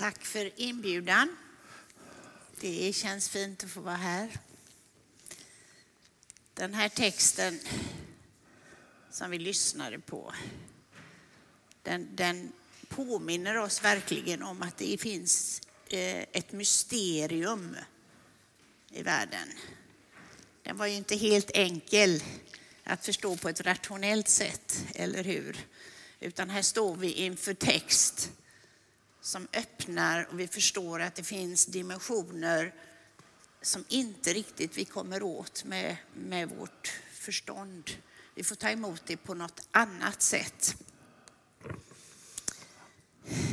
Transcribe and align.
Tack 0.00 0.24
för 0.24 0.50
inbjudan. 0.56 1.36
Det 2.60 2.92
känns 2.92 3.28
fint 3.28 3.64
att 3.64 3.70
få 3.70 3.80
vara 3.80 3.96
här. 3.96 4.30
Den 6.54 6.74
här 6.74 6.88
texten 6.88 7.60
som 9.10 9.30
vi 9.30 9.38
lyssnade 9.38 9.98
på, 9.98 10.34
den, 11.82 12.16
den 12.16 12.52
påminner 12.88 13.56
oss 13.56 13.84
verkligen 13.84 14.42
om 14.42 14.62
att 14.62 14.78
det 14.78 15.00
finns 15.00 15.62
eh, 15.88 16.24
ett 16.32 16.52
mysterium 16.52 17.76
i 18.90 19.02
världen. 19.02 19.48
Den 20.62 20.76
var 20.76 20.86
ju 20.86 20.94
inte 20.94 21.16
helt 21.16 21.50
enkel 21.50 22.22
att 22.84 23.04
förstå 23.04 23.36
på 23.36 23.48
ett 23.48 23.60
rationellt 23.60 24.28
sätt, 24.28 24.84
eller 24.94 25.24
hur? 25.24 25.66
Utan 26.20 26.50
här 26.50 26.62
står 26.62 26.96
vi 26.96 27.12
inför 27.12 27.54
text 27.54 28.30
som 29.20 29.48
öppnar 29.52 30.28
och 30.30 30.40
vi 30.40 30.48
förstår 30.48 31.00
att 31.00 31.14
det 31.14 31.22
finns 31.22 31.66
dimensioner 31.66 32.74
som 33.62 33.84
inte 33.88 34.32
riktigt 34.32 34.78
vi 34.78 34.84
kommer 34.84 35.22
åt 35.22 35.64
med, 35.64 35.96
med 36.14 36.48
vårt 36.48 36.92
förstånd. 37.12 37.90
Vi 38.34 38.44
får 38.44 38.56
ta 38.56 38.70
emot 38.70 39.02
det 39.06 39.16
på 39.16 39.34
något 39.34 39.60
annat 39.70 40.22
sätt. 40.22 40.76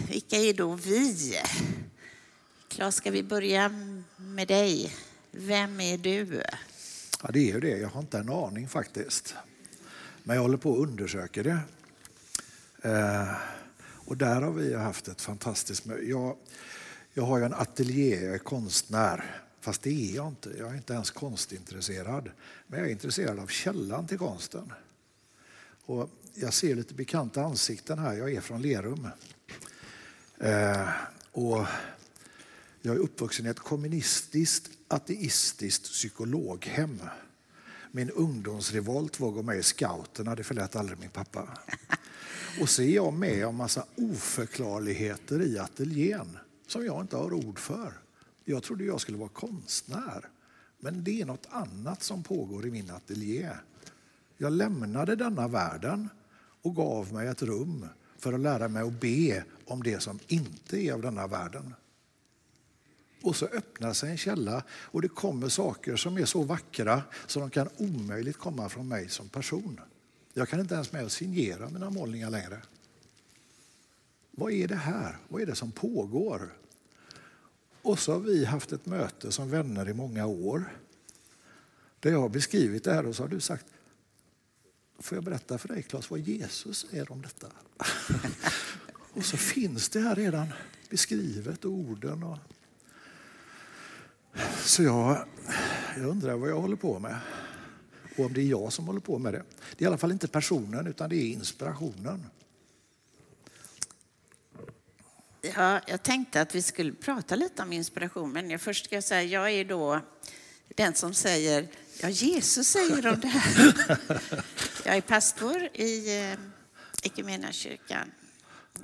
Vilka 0.09 0.37
är 0.37 0.53
då 0.53 0.73
vi? 0.73 1.35
Klas, 2.67 2.95
ska 2.95 3.11
vi 3.11 3.23
börja 3.23 3.69
med 4.17 4.47
dig? 4.47 4.93
Vem 5.31 5.79
är 5.81 5.97
du? 5.97 6.43
Ja, 7.23 7.29
det 7.31 7.39
är 7.39 7.53
ju 7.53 7.59
det. 7.59 7.77
Jag 7.77 7.89
har 7.89 7.99
inte 7.99 8.17
en 8.17 8.29
aning 8.29 8.69
faktiskt. 8.69 9.35
Men 10.23 10.35
jag 10.35 10.43
håller 10.43 10.57
på 10.57 10.73
att 10.73 10.89
undersöka 10.89 11.43
det. 11.43 11.59
Eh, 12.83 13.31
och 14.07 14.17
där 14.17 14.41
har 14.41 14.51
vi 14.51 14.73
haft 14.73 15.07
ett 15.07 15.21
fantastiskt 15.21 15.85
möte. 15.85 16.05
Jag, 16.05 16.37
jag 17.13 17.23
har 17.23 17.37
ju 17.37 17.45
en 17.45 17.53
ateljé, 17.53 18.25
jag 18.25 18.33
är 18.33 18.39
konstnär. 18.39 19.41
Fast 19.59 19.81
det 19.81 19.89
är 19.89 20.15
jag 20.15 20.27
inte. 20.27 20.49
Jag 20.57 20.71
är 20.71 20.75
inte 20.75 20.93
ens 20.93 21.11
konstintresserad. 21.11 22.29
Men 22.67 22.79
jag 22.79 22.87
är 22.87 22.91
intresserad 22.91 23.39
av 23.39 23.47
källan 23.47 24.07
till 24.07 24.17
konsten. 24.17 24.73
Och 25.85 26.09
jag 26.33 26.53
ser 26.53 26.75
lite 26.75 26.93
bekanta 26.93 27.43
ansikten 27.43 27.99
här. 27.99 28.13
Jag 28.13 28.33
är 28.33 28.41
från 28.41 28.61
Lerum. 28.61 29.07
Eh, 30.37 30.89
och 31.31 31.65
jag 32.81 32.95
är 32.95 32.99
uppvuxen 32.99 33.45
i 33.45 33.49
ett 33.49 33.59
kommunistiskt, 33.59 34.69
ateistiskt 34.87 35.83
psykologhem. 35.83 37.01
Min 37.97 38.09
ungdomsrevolt 38.09 39.19
var 39.19 39.29
att 39.29 39.35
gå 39.35 39.41
med 39.41 39.57
i 39.57 39.63
scouterna, 39.63 40.35
det 40.35 40.43
förlät 40.43 40.75
aldrig 40.75 40.99
min 40.99 41.09
pappa. 41.09 41.47
Och 42.61 42.69
så 42.69 42.81
är 42.81 42.95
jag 42.95 43.13
med 43.13 43.47
om 43.47 43.55
massa 43.55 43.85
oförklarligheter 43.95 45.41
i 45.41 45.59
ateljén 45.59 46.37
som 46.67 46.85
jag 46.85 47.01
inte 47.01 47.17
har 47.17 47.33
ord 47.33 47.59
för. 47.59 47.93
Jag 48.45 48.63
trodde 48.63 48.83
jag 48.83 49.01
skulle 49.01 49.17
vara 49.17 49.29
konstnär. 49.29 50.29
Men 50.79 51.03
det 51.03 51.21
är 51.21 51.25
något 51.25 51.47
annat 51.49 52.03
som 52.03 52.23
pågår 52.23 52.65
i 52.65 52.71
min 52.71 52.91
ateljé. 52.91 53.49
Jag 54.37 54.53
lämnade 54.53 55.15
denna 55.15 55.47
världen 55.47 56.09
och 56.61 56.75
gav 56.75 57.13
mig 57.13 57.27
ett 57.27 57.43
rum 57.43 57.85
för 58.17 58.33
att 58.33 58.39
lära 58.39 58.67
mig 58.67 58.83
att 58.83 58.99
be 58.99 59.43
om 59.65 59.83
det 59.83 59.99
som 59.99 60.19
inte 60.27 60.77
är 60.77 60.93
av 60.93 61.01
denna 61.01 61.27
världen. 61.27 61.73
Och 63.21 63.35
så 63.35 63.45
öppnar 63.45 63.93
sig 63.93 64.11
en 64.11 64.17
källa 64.17 64.63
och 64.69 65.01
det 65.01 65.07
kommer 65.07 65.49
saker 65.49 65.95
som 65.95 66.17
är 66.17 66.25
så 66.25 66.43
vackra 66.43 67.03
så 67.27 67.39
de 67.39 67.49
kan 67.49 67.69
omöjligt 67.77 68.37
komma 68.37 68.69
från 68.69 68.87
mig 68.87 69.09
som 69.09 69.29
person. 69.29 69.79
Jag 70.33 70.49
kan 70.49 70.59
inte 70.59 70.73
ens 70.75 70.91
med 70.91 71.05
att 71.05 71.11
signera 71.11 71.69
mina 71.69 71.89
målningar 71.89 72.29
längre. 72.29 72.61
Vad 74.31 74.51
är 74.51 74.67
det 74.67 74.75
här? 74.75 75.17
Vad 75.27 75.41
är 75.41 75.45
det 75.45 75.55
som 75.55 75.71
pågår? 75.71 76.53
Och 77.81 77.99
så 77.99 78.11
har 78.11 78.19
vi 78.19 78.45
haft 78.45 78.71
ett 78.71 78.85
möte 78.85 79.31
som 79.31 79.49
vänner 79.49 79.89
i 79.89 79.93
många 79.93 80.25
år. 80.25 80.77
Där 81.99 82.11
jag 82.11 82.21
har 82.21 82.29
beskrivit 82.29 82.83
det 82.83 82.93
här 82.93 83.05
och 83.05 83.15
så 83.15 83.23
har 83.23 83.27
du 83.27 83.39
sagt 83.39 83.65
Får 84.99 85.15
jag 85.15 85.23
berätta 85.23 85.57
för 85.57 85.67
dig 85.67 85.83
Claes 85.83 86.09
vad 86.09 86.19
Jesus 86.19 86.87
säger 86.89 87.11
om 87.11 87.21
detta? 87.21 87.47
och 89.13 89.25
så 89.25 89.37
finns 89.37 89.89
det 89.89 89.99
här 89.99 90.15
redan 90.15 90.47
beskrivet, 90.89 91.65
orden. 91.65 92.23
Och... 92.23 92.37
Så 94.63 94.83
jag, 94.83 95.25
jag 95.97 96.05
undrar 96.05 96.35
vad 96.35 96.49
jag 96.49 96.61
håller 96.61 96.75
på 96.75 96.99
med 96.99 97.19
och 98.17 98.25
om 98.25 98.33
det 98.33 98.41
är 98.41 98.45
jag 98.45 98.73
som 98.73 98.87
håller 98.87 98.99
på 98.99 99.19
med 99.19 99.33
det. 99.33 99.43
Det 99.77 99.83
är 99.83 99.83
i 99.83 99.87
alla 99.87 99.97
fall 99.97 100.11
inte 100.11 100.27
personen 100.27 100.87
utan 100.87 101.09
det 101.09 101.15
är 101.15 101.27
inspirationen. 101.27 102.25
Ja, 105.41 105.81
jag 105.87 106.03
tänkte 106.03 106.41
att 106.41 106.55
vi 106.55 106.61
skulle 106.61 106.93
prata 106.93 107.35
lite 107.35 107.63
om 107.63 107.73
inspiration, 107.73 108.31
men 108.31 108.49
jag 108.49 108.61
först 108.61 108.85
ska 108.85 108.95
jag 108.95 109.03
säga 109.03 109.23
jag 109.23 109.51
är 109.51 109.65
då 109.65 110.01
den 110.75 110.93
som 110.93 111.13
säger 111.13 111.67
ja, 112.01 112.09
Jesus 112.09 112.67
säger 112.67 113.07
om 113.07 113.19
det 113.19 113.27
här. 113.27 113.97
Jag 114.85 114.97
är 114.97 115.01
pastor 115.01 115.69
i 115.73 116.19
eh, 116.31 116.39
Equmeniakyrkan. 117.03 118.11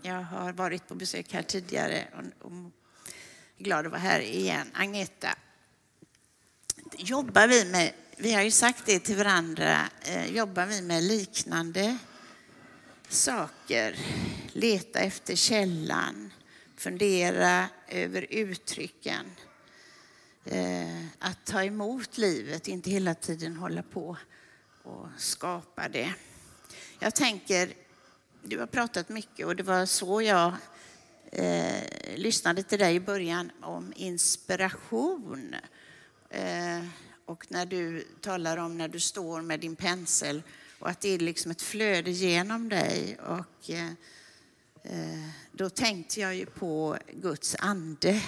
Jag 0.02 0.24
har 0.24 0.54
varit 0.54 0.88
på 0.88 0.96
besök 0.96 1.34
här 1.34 1.42
tidigare 1.42 2.08
och, 2.42 2.52
glad 3.58 3.86
att 3.86 3.92
vara 3.92 4.02
här 4.02 4.20
igen. 4.20 4.68
Agneta, 4.74 5.36
jobbar 6.98 7.48
vi 7.48 7.66
med 7.66 7.94
vi 8.18 8.34
har 8.34 8.42
ju 8.42 8.52
sagt 8.52 8.86
det 8.86 9.00
till 9.00 9.18
varandra, 9.18 9.90
eh, 10.02 10.36
jobbar 10.36 10.66
vi 10.66 10.82
med 10.82 11.04
liknande 11.04 11.98
saker, 13.10 14.00
leta 14.54 15.00
efter 15.00 15.36
källan, 15.36 16.34
fundera 16.78 17.70
över 17.88 18.28
uttrycken, 18.30 19.26
eh, 20.46 21.06
att 21.20 21.46
ta 21.46 21.64
emot 21.64 22.18
livet, 22.18 22.68
inte 22.68 22.90
hela 22.90 23.16
tiden 23.16 23.56
hålla 23.56 23.84
på 23.84 24.18
och 24.84 25.08
skapa 25.18 25.90
det. 25.90 26.14
Jag 27.00 27.16
tänker, 27.16 27.74
du 28.44 28.60
har 28.60 28.68
pratat 28.68 29.10
mycket 29.10 29.46
och 29.46 29.56
det 29.56 29.64
var 29.64 29.86
så 29.86 30.22
jag 30.22 30.54
eh, 31.34 31.84
lyssnade 32.16 32.64
till 32.64 32.80
dig 32.80 32.96
i 32.96 33.00
början 33.00 33.52
om 33.62 33.94
inspiration. 33.96 35.56
Eh, 36.30 36.84
och 37.26 37.46
när 37.50 37.66
du 37.66 38.08
talar 38.22 38.58
om 38.58 38.78
när 38.78 38.88
du 38.88 39.00
står 39.00 39.42
med 39.42 39.60
din 39.60 39.76
pensel 39.76 40.44
och 40.80 40.90
att 40.90 41.02
det 41.02 41.10
är 41.10 41.20
liksom 41.20 41.52
ett 41.52 41.62
flöde 41.62 42.12
genom 42.12 42.70
dig. 42.70 43.18
Och, 43.20 43.70
eh, 43.70 43.92
eh 44.84 45.30
då 45.52 45.70
tänkte 45.70 46.20
jag 46.20 46.36
ju 46.36 46.46
på 46.46 46.98
Guds 47.14 47.56
ande. 47.60 48.22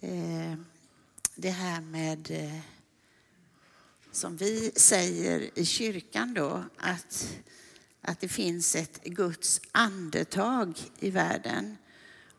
Eh, 0.00 0.54
det 1.34 1.50
här 1.50 1.80
med, 1.80 2.30
eh, 2.30 2.60
som 4.12 4.36
vi 4.36 4.72
säger 4.76 5.58
i 5.58 5.64
kyrkan 5.64 6.34
då, 6.34 6.64
att, 6.76 7.38
att 8.00 8.20
det 8.20 8.28
finns 8.28 8.76
ett 8.76 9.04
Guds 9.04 9.60
andetag 9.72 10.78
i 10.98 11.10
världen. 11.10 11.76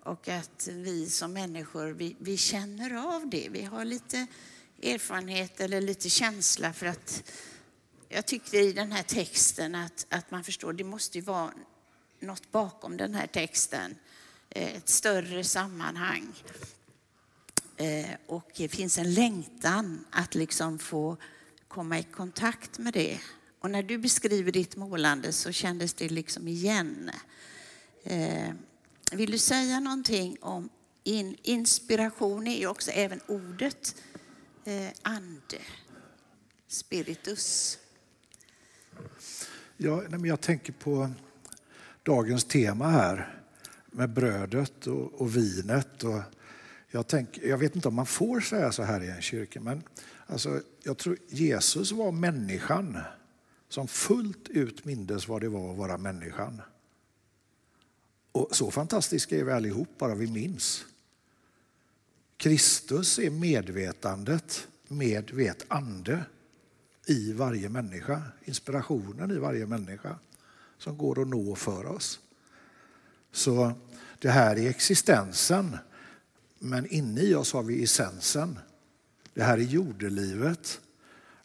Och 0.09 0.27
att 0.27 0.67
vi 0.71 1.09
som 1.09 1.33
människor, 1.33 1.87
vi, 1.87 2.15
vi 2.19 2.37
känner 2.37 3.15
av 3.15 3.29
det. 3.29 3.49
Vi 3.51 3.63
har 3.63 3.85
lite 3.85 4.27
erfarenhet 4.83 5.59
eller 5.59 5.81
lite 5.81 6.09
känsla 6.09 6.73
för 6.73 6.85
att 6.85 7.31
jag 8.07 8.25
tyckte 8.25 8.57
i 8.57 8.73
den 8.73 8.91
här 8.91 9.03
texten 9.03 9.75
att, 9.75 10.05
att 10.09 10.31
man 10.31 10.43
förstår 10.43 10.73
det 10.73 10.83
måste 10.83 11.17
ju 11.17 11.23
vara 11.23 11.51
något 12.19 12.51
bakom 12.51 12.97
den 12.97 13.15
här 13.15 13.27
texten. 13.27 13.95
Eh, 14.49 14.75
ett 14.75 14.89
större 14.89 15.43
sammanhang. 15.43 16.33
Eh, 17.77 18.09
och 18.27 18.51
det 18.55 18.69
finns 18.69 18.97
en 18.97 19.13
längtan 19.13 20.05
att 20.11 20.35
liksom 20.35 20.79
få 20.79 21.17
komma 21.67 21.99
i 21.99 22.03
kontakt 22.03 22.77
med 22.77 22.93
det. 22.93 23.19
Och 23.59 23.71
när 23.71 23.83
du 23.83 23.97
beskriver 23.97 24.51
ditt 24.51 24.75
målande 24.75 25.33
så 25.33 25.51
kändes 25.51 25.93
det 25.93 26.09
liksom 26.09 26.47
igen. 26.47 27.11
Eh, 28.03 28.49
vill 29.11 29.31
du 29.31 29.37
säga 29.37 29.79
någonting 29.79 30.37
om 30.41 30.69
in, 31.03 31.35
inspiration 31.43 32.47
är 32.47 32.59
ju 32.59 32.67
också 32.67 32.91
även 32.91 33.19
ordet 33.27 33.95
eh, 34.65 34.87
ande, 35.01 35.57
spiritus? 36.67 37.77
Ja, 39.77 40.03
jag 40.23 40.41
tänker 40.41 40.73
på 40.73 41.11
dagens 42.03 42.45
tema 42.45 42.87
här 42.87 43.41
med 43.91 44.09
brödet 44.09 44.87
och, 44.87 45.21
och 45.21 45.37
vinet. 45.37 46.03
Och 46.03 46.21
jag, 46.91 47.07
tänker, 47.07 47.47
jag 47.47 47.57
vet 47.57 47.75
inte 47.75 47.87
om 47.87 47.95
man 47.95 48.05
får 48.05 48.39
säga 48.39 48.71
så 48.71 48.83
här 48.83 49.03
i 49.03 49.09
en 49.09 49.21
kyrka, 49.21 49.61
men 49.61 49.83
alltså, 50.27 50.61
jag 50.83 50.97
tror 50.97 51.17
Jesus 51.27 51.91
var 51.91 52.11
människan 52.11 52.97
som 53.69 53.87
fullt 53.87 54.49
ut 54.49 54.85
mindes 54.85 55.27
vad 55.27 55.41
det 55.41 55.49
var 55.49 55.71
att 55.71 55.77
vara 55.77 55.97
människan. 55.97 56.61
Och 58.31 58.55
så 58.55 58.71
fantastiska 58.71 59.37
är 59.37 59.43
vi 59.43 59.51
allihop, 59.51 59.89
bara 59.97 60.15
vi 60.15 60.27
minns. 60.27 60.85
Kristus 62.37 63.19
är 63.19 63.29
medvetandet 63.29 64.67
med 64.87 65.31
vet 65.31 65.65
ande 65.67 66.25
i 67.05 67.33
varje 67.33 67.69
människa, 67.69 68.21
inspirationen 68.45 69.31
i 69.31 69.37
varje 69.37 69.65
människa 69.65 70.15
som 70.77 70.97
går 70.97 71.21
att 71.21 71.27
nå 71.27 71.55
för 71.55 71.85
oss. 71.85 72.19
Så 73.31 73.71
det 74.19 74.29
här 74.29 74.59
är 74.59 74.69
existensen 74.69 75.77
Men 76.59 76.85
inne 76.85 77.21
i 77.21 77.35
oss 77.35 77.53
har 77.53 77.63
vi 77.63 77.83
essensen. 77.83 78.59
Det 79.33 79.43
här 79.43 79.57
är 79.57 79.61
jordelivet. 79.61 80.81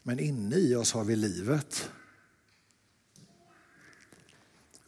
Men 0.03 0.19
inne 0.19 0.55
i 0.55 0.75
oss 0.75 0.93
har 0.93 1.03
vi 1.03 1.15
livet. 1.15 1.89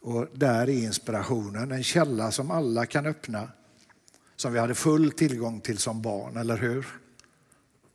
Och 0.00 0.28
där 0.34 0.60
är 0.60 0.68
inspirationen, 0.68 1.72
en 1.72 1.84
källa 1.84 2.30
som 2.30 2.50
alla 2.50 2.86
kan 2.86 3.06
öppna. 3.06 3.48
Som 4.36 4.52
vi 4.52 4.58
hade 4.58 4.74
full 4.74 5.12
tillgång 5.12 5.60
till 5.60 5.78
som 5.78 6.02
barn, 6.02 6.36
eller 6.36 6.56
hur? 6.56 6.86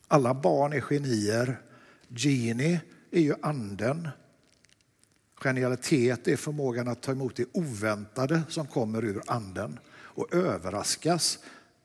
Alla 0.07 0.33
barn 0.33 0.73
är 0.73 0.81
genier. 0.81 1.61
Genie 2.07 2.81
är 3.11 3.21
ju 3.21 3.35
anden. 3.41 4.09
Genialitet 5.35 6.27
är 6.27 6.35
förmågan 6.35 6.87
att 6.87 7.01
ta 7.01 7.11
emot 7.11 7.35
det 7.35 7.45
oväntade 7.53 8.43
som 8.49 8.67
kommer 8.67 9.05
ur 9.05 9.21
anden 9.27 9.79
och 9.93 10.33
överraskas 10.33 11.39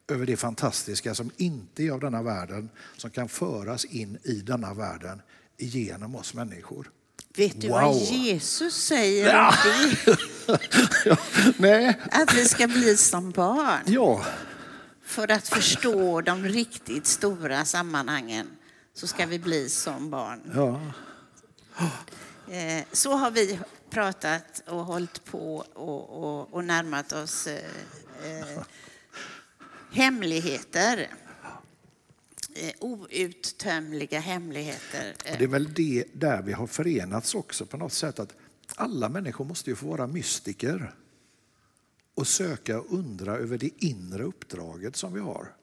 över 0.08 0.26
det 0.26 0.36
fantastiska 0.36 1.14
som 1.14 1.30
inte 1.36 1.82
är 1.82 1.90
av 1.90 2.00
denna 2.00 2.22
världen, 2.22 2.68
som 2.96 3.10
kan 3.10 3.28
föras 3.28 3.84
in 3.84 4.18
i 4.22 4.34
denna 4.34 4.74
världen 4.74 5.22
genom 5.56 6.16
oss 6.16 6.34
människor. 6.34 6.90
Vet 7.38 7.60
du 7.60 7.68
Wow. 7.68 7.80
vad 7.80 7.94
Jesus 7.96 8.74
säger 8.74 9.26
Ja. 9.34 9.54
om 10.46 11.52
det? 11.58 11.94
Att 12.10 12.34
vi 12.34 12.44
ska 12.48 12.66
bli 12.68 12.96
som 12.96 13.30
barn 13.30 13.80
ja, 13.86 14.24
för 15.04 15.30
att 15.30 15.48
förstå 15.48 16.20
de 16.20 16.44
riktigt 16.44 17.06
stora 17.06 17.64
sammanhangen 17.64 18.46
så 18.94 19.06
ska 19.06 19.26
vi 19.26 19.38
bli 19.38 19.68
som 19.68 20.10
barn. 20.10 20.40
ja. 20.54 20.80
Eh, 22.54 22.84
Så 22.92 23.12
har 23.12 23.30
vi 23.30 23.58
pratat 23.90 24.62
och 24.66 24.84
hållit 24.84 25.24
på 25.24 25.64
och, 25.74 26.24
och, 26.24 26.54
och 26.54 26.64
närmat 26.64 27.12
oss 27.12 27.46
eh, 27.46 27.56
eh, 28.24 28.62
hemligheter. 29.92 31.08
Eh, 32.60 32.72
outtömliga 32.80 34.20
hemligheter. 34.20 35.14
Och 35.32 35.38
det 35.38 35.44
är 35.44 35.48
väl 35.48 35.74
det 35.74 36.04
där 36.12 36.42
vi 36.42 36.52
har 36.52 36.66
förenats 36.66 37.34
också 37.34 37.66
på 37.66 37.76
något 37.76 37.92
sätt. 37.92 38.18
att 38.18 38.34
Alla 38.76 39.08
människor 39.08 39.44
måste 39.44 39.70
ju 39.70 39.76
få 39.76 39.86
vara 39.86 40.06
mystiker 40.06 40.94
och 42.14 42.26
söka 42.26 42.80
och 42.80 42.92
undra 42.92 43.36
över 43.36 43.58
det 43.58 43.84
inre 43.84 44.22
uppdraget 44.22 44.96
som 44.96 45.12
vi 45.12 45.20
har. 45.20 45.54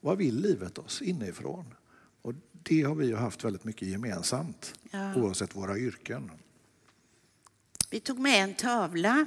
Vad 0.00 0.18
vill 0.18 0.40
livet 0.40 0.78
oss 0.78 1.02
inifrån? 1.02 1.74
Och 2.22 2.32
det 2.52 2.82
har 2.82 2.94
vi 2.94 3.06
ju 3.06 3.16
haft 3.16 3.44
väldigt 3.44 3.64
mycket 3.64 3.88
gemensamt 3.88 4.74
Ja. 4.90 5.14
oavsett 5.14 5.56
våra 5.56 5.78
yrken. 5.78 6.30
Vi 7.90 8.00
tog 8.00 8.18
med 8.18 8.44
en 8.44 8.54
tavla 8.54 9.26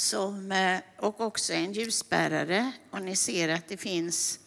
som, 0.00 0.52
eh, 0.52 0.78
och 0.96 1.20
också 1.20 1.52
en 1.52 1.72
ljusbärare. 1.72 2.72
Och 2.90 3.02
ni 3.02 3.16
ser 3.16 3.48
att 3.48 3.68
det 3.68 3.76
finns, 3.76 4.38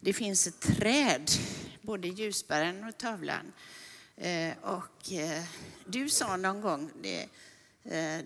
det 0.00 0.12
finns 0.12 0.46
ett 0.46 0.60
träd, 0.60 1.30
både 1.82 2.08
ljusbäraren 2.08 2.84
och 2.84 2.98
tavlan. 2.98 3.52
Eh, 4.16 4.52
och 4.62 5.12
eh, 5.12 5.42
du 5.86 6.08
sa 6.08 6.36
någon 6.36 6.60
gång, 6.60 6.90
det, 7.02 7.26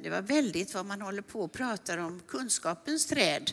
det 0.02 0.10
var 0.10 0.22
väldigt 0.22 0.74
vad 0.74 0.86
man 0.86 1.00
håller 1.00 1.22
på 1.22 1.40
och 1.40 1.52
pratar 1.52 1.98
om 1.98 2.20
kunskapens 2.28 3.06
träd. 3.06 3.52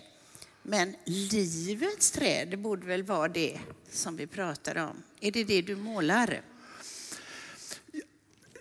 Men 0.63 0.95
livets 1.05 2.11
träd, 2.11 2.47
det 2.47 2.57
borde 2.57 2.85
väl 2.85 3.03
vara 3.03 3.27
det 3.27 3.59
som 3.91 4.17
vi 4.17 4.27
pratar 4.27 4.75
om. 4.75 5.03
Är 5.19 5.31
det 5.31 5.43
det 5.43 5.61
du 5.61 5.75
målar? 5.75 6.41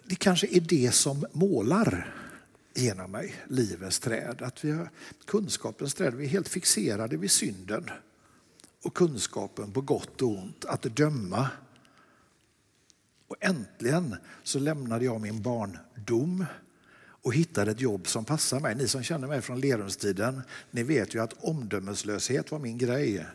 Det 0.05 0.15
kanske 0.15 0.47
är 0.47 0.61
det 0.61 0.95
som 0.95 1.27
målar 1.33 2.20
genom 2.81 3.11
mig, 3.11 3.35
livets 3.49 4.01
träd. 4.01 4.43
Att 4.43 4.65
vi 4.65 4.71
har 4.71 4.91
kunskapens 5.27 5.95
träd, 5.95 6.15
vi 6.15 6.25
är 6.25 6.29
helt 6.29 6.49
fixerade 6.49 7.17
vid 7.17 7.31
synden 7.31 7.91
och 8.83 8.95
kunskapen 8.95 9.73
på 9.73 9.81
gott 9.81 10.23
och 10.23 10.29
ont, 10.29 10.65
att 10.65 10.83
döma. 10.83 11.49
Och 13.29 13.37
äntligen 13.41 14.17
så 14.43 14.59
lämnade 14.59 15.05
jag 15.05 15.21
min 15.21 15.43
barndom 15.43 16.45
och 17.23 17.35
hittade 17.35 17.71
ett 17.71 17.81
jobb 17.81 18.09
som 18.09 18.25
passar 18.25 18.61
mig. 18.61 18.75
Ni 18.75 18.89
som 18.89 19.03
känner 19.03 19.29
mig 19.29 19.41
från 19.41 19.61
Lerumstiden, 19.61 20.43
ni 20.71 20.83
vet 20.83 21.15
ju 21.15 21.23
att 21.23 21.45
omdömeslöshet 21.45 22.51
var 22.51 22.59
min 22.59 22.79
grej. 22.79 23.27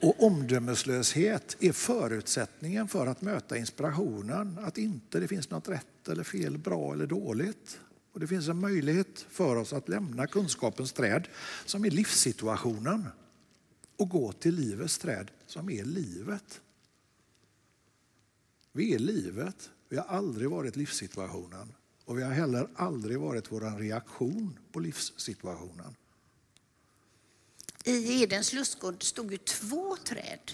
Och 0.00 0.22
omdömeslöshet 0.22 1.56
är 1.60 1.72
förutsättningen 1.72 2.88
för 2.88 3.06
att 3.06 3.22
möta 3.22 3.56
inspirationen. 3.56 4.58
Att 4.62 4.78
inte 4.78 5.20
det 5.20 5.28
finns 5.28 5.50
något 5.50 5.68
rätt 5.68 5.86
eller 6.08 6.24
fel, 6.24 6.58
bra 6.58 6.92
eller 6.92 7.06
dåligt. 7.06 7.80
Och 8.12 8.20
det 8.20 8.26
finns 8.26 8.48
en 8.48 8.60
möjlighet 8.60 9.26
för 9.28 9.56
oss 9.56 9.72
att 9.72 9.88
lämna 9.88 10.26
kunskapens 10.26 10.92
träd 10.92 11.28
som 11.64 11.84
är 11.84 11.90
livssituationen 11.90 13.08
och 13.96 14.08
gå 14.08 14.32
till 14.32 14.54
livets 14.54 14.98
träd 14.98 15.30
som 15.46 15.70
är 15.70 15.84
livet. 15.84 16.60
Vi 18.72 18.94
är 18.94 18.98
livet. 18.98 19.70
Vi 19.88 19.96
har 19.96 20.04
aldrig 20.04 20.50
varit 20.50 20.76
livssituationen. 20.76 21.74
Och 22.04 22.18
vi 22.18 22.22
har 22.22 22.32
heller 22.32 22.68
aldrig 22.74 23.18
varit 23.18 23.52
vår 23.52 23.78
reaktion 23.78 24.58
på 24.72 24.80
livssituationen. 24.80 25.96
I 27.84 28.22
Edens 28.22 28.52
lustgård 28.52 29.02
stod 29.02 29.32
ju 29.32 29.38
två 29.38 29.96
träd. 29.96 30.52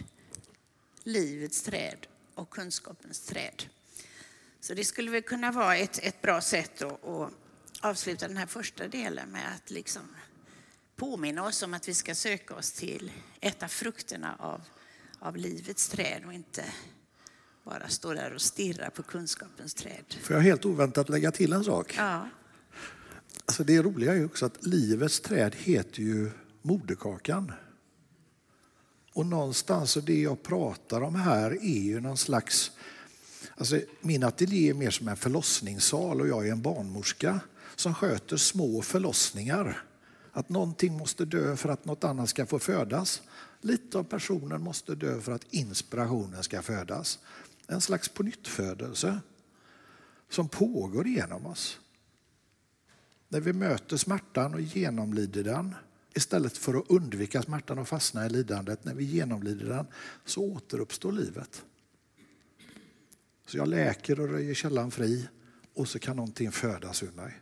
Livets 1.02 1.62
träd 1.62 2.06
och 2.34 2.50
kunskapens 2.50 3.20
träd. 3.20 3.62
Så 4.60 4.74
det 4.74 4.84
skulle 4.84 5.10
väl 5.10 5.22
kunna 5.22 5.52
vara 5.52 5.76
ett, 5.76 5.98
ett 6.02 6.22
bra 6.22 6.40
sätt 6.40 6.82
att, 6.82 7.04
att 7.04 7.32
avsluta 7.80 8.28
den 8.28 8.36
här 8.36 8.46
första 8.46 8.88
delen 8.88 9.30
med 9.30 9.54
att 9.54 9.70
liksom 9.70 10.02
påminna 10.96 11.46
oss 11.46 11.62
om 11.62 11.74
att 11.74 11.88
vi 11.88 11.94
ska 11.94 12.14
söka 12.14 12.54
oss 12.54 12.72
till 12.72 13.12
äta 13.40 13.68
frukterna 13.68 14.36
av, 14.38 14.62
av 15.18 15.36
livets 15.36 15.88
träd 15.88 16.22
och 16.26 16.32
inte 16.32 16.64
bara 17.64 17.88
stå 17.88 18.12
där 18.12 18.34
och 18.34 18.42
stirra 18.42 18.90
på 18.90 19.02
kunskapens 19.02 19.74
träd. 19.74 20.04
Får 20.22 20.36
jag 20.36 20.42
helt 20.42 20.64
oväntat 20.64 21.08
lägga 21.08 21.30
till 21.30 21.52
en 21.52 21.64
sak? 21.64 21.94
Ja, 21.96 22.28
Alltså 23.50 23.64
det 23.64 23.82
roliga 23.82 24.12
är 24.12 24.16
ju 24.16 24.24
också 24.24 24.46
att 24.46 24.66
livets 24.66 25.20
träd 25.20 25.54
heter 25.58 26.02
ju 26.02 26.30
moderkakan. 26.62 27.52
Och 29.12 29.26
någonstans, 29.26 29.96
och 29.96 30.02
det 30.02 30.20
jag 30.20 30.42
pratar 30.42 31.00
om 31.00 31.14
här 31.14 31.50
är 31.50 31.80
ju 31.80 32.00
någon 32.00 32.16
slags... 32.16 32.70
Alltså 33.60 33.80
min 34.00 34.24
ateljé 34.24 34.70
är 34.70 34.74
mer 34.74 34.90
som 34.90 35.08
en 35.08 35.16
förlossningssal 35.16 36.20
och 36.20 36.28
jag 36.28 36.48
är 36.48 36.52
en 36.52 36.62
barnmorska 36.62 37.40
som 37.76 37.94
sköter 37.94 38.36
små 38.36 38.82
förlossningar. 38.82 39.82
Att 40.32 40.48
någonting 40.48 40.98
måste 40.98 41.24
dö 41.24 41.56
för 41.56 41.68
att 41.68 41.84
något 41.84 42.04
annat 42.04 42.28
ska 42.28 42.46
få 42.46 42.58
födas. 42.58 43.22
Lite 43.60 43.98
av 43.98 44.04
personen 44.04 44.62
måste 44.62 44.94
dö 44.94 45.20
för 45.20 45.32
att 45.32 45.46
inspirationen 45.50 46.42
ska 46.42 46.62
födas. 46.62 47.18
En 47.66 47.80
slags 47.80 48.08
pånyttfödelse 48.08 49.20
som 50.30 50.48
pågår 50.48 51.08
genom 51.08 51.46
oss. 51.46 51.78
När 53.28 53.40
vi 53.40 53.52
möter 53.52 53.96
smärtan 53.96 54.54
och 54.54 54.60
genomlider 54.60 55.44
den 55.44 55.74
istället 56.14 56.56
för 56.56 56.74
att 56.74 56.90
undvika 56.90 57.42
smärtan 57.42 57.78
och 57.78 57.88
fastna 57.88 58.26
i 58.26 58.28
lidandet, 58.28 58.84
när 58.84 58.94
vi 58.94 59.04
genomlider 59.04 59.68
den 59.68 59.86
så 60.24 60.44
återuppstår 60.44 61.12
livet. 61.12 61.64
Så 63.50 63.56
jag 63.56 63.68
läker 63.68 64.20
och 64.20 64.28
röjer 64.28 64.54
källan 64.54 64.90
fri 64.90 65.28
och 65.74 65.88
så 65.88 65.98
kan 65.98 66.16
någonting 66.16 66.52
födas 66.52 67.02
ur 67.02 67.10
mig. 67.10 67.40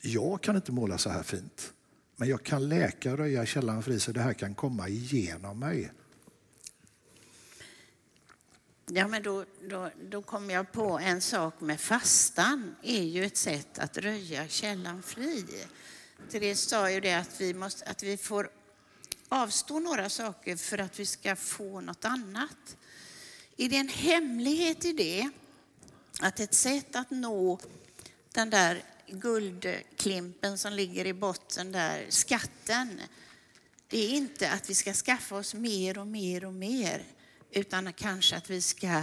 Jag 0.00 0.42
kan 0.42 0.56
inte 0.56 0.72
måla 0.72 0.98
så 0.98 1.10
här 1.10 1.22
fint, 1.22 1.72
men 2.16 2.28
jag 2.28 2.42
kan 2.42 2.68
läka 2.68 3.12
och 3.12 3.18
röja 3.18 3.46
källan 3.46 3.82
fri 3.82 4.00
så 4.00 4.12
det 4.12 4.20
här 4.20 4.32
kan 4.32 4.54
komma 4.54 4.88
igenom 4.88 5.58
mig. 5.58 5.92
Ja, 8.86 9.08
men 9.08 9.22
då, 9.22 9.44
då, 9.68 9.90
då 10.10 10.22
kom 10.22 10.50
jag 10.50 10.72
på 10.72 10.98
en 10.98 11.20
sak 11.20 11.60
med 11.60 11.80
fastan 11.80 12.76
är 12.82 13.02
ju 13.02 13.24
ett 13.24 13.36
sätt 13.36 13.78
att 13.78 13.98
röja 13.98 14.48
källan 14.48 15.02
fri. 15.02 15.44
Therese 16.30 16.60
sa 16.60 16.90
ju 16.90 17.00
det 17.00 17.14
att 17.14 17.40
vi, 17.40 17.54
måste, 17.54 17.84
att 17.90 18.02
vi 18.02 18.16
får 18.16 18.50
avstå 19.28 19.78
några 19.78 20.08
saker 20.08 20.56
för 20.56 20.78
att 20.78 21.00
vi 21.00 21.06
ska 21.06 21.36
få 21.36 21.80
något 21.80 22.04
annat. 22.04 22.76
Är 23.56 23.68
det 23.68 23.76
en 23.76 23.88
hemlighet 23.88 24.84
i 24.84 24.92
det? 24.92 25.30
Att 26.20 26.40
ett 26.40 26.54
sätt 26.54 26.96
att 26.96 27.10
nå 27.10 27.58
den 28.32 28.50
där 28.50 28.82
guldklimpen 29.06 30.58
som 30.58 30.72
ligger 30.72 31.06
i 31.06 31.12
botten 31.12 31.72
där, 31.72 32.06
skatten, 32.08 33.00
det 33.88 33.98
är 33.98 34.08
inte 34.08 34.50
att 34.50 34.70
vi 34.70 34.74
ska 34.74 34.92
skaffa 34.92 35.36
oss 35.36 35.54
mer 35.54 35.98
och 35.98 36.06
mer 36.06 36.44
och 36.44 36.52
mer, 36.52 37.02
utan 37.50 37.92
kanske 37.92 38.36
att 38.36 38.50
vi 38.50 38.62
ska 38.62 39.02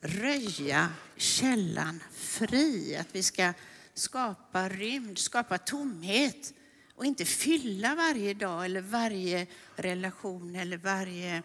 röja 0.00 0.88
källan 1.16 2.02
fri, 2.12 2.96
att 2.96 3.08
vi 3.12 3.22
ska 3.22 3.52
skapa 3.94 4.68
rymd, 4.68 5.18
skapa 5.18 5.58
tomhet 5.58 6.54
och 6.94 7.04
inte 7.04 7.24
fylla 7.24 7.94
varje 7.94 8.34
dag 8.34 8.64
eller 8.64 8.80
varje 8.80 9.46
relation 9.76 10.56
eller 10.56 10.76
varje 10.76 11.42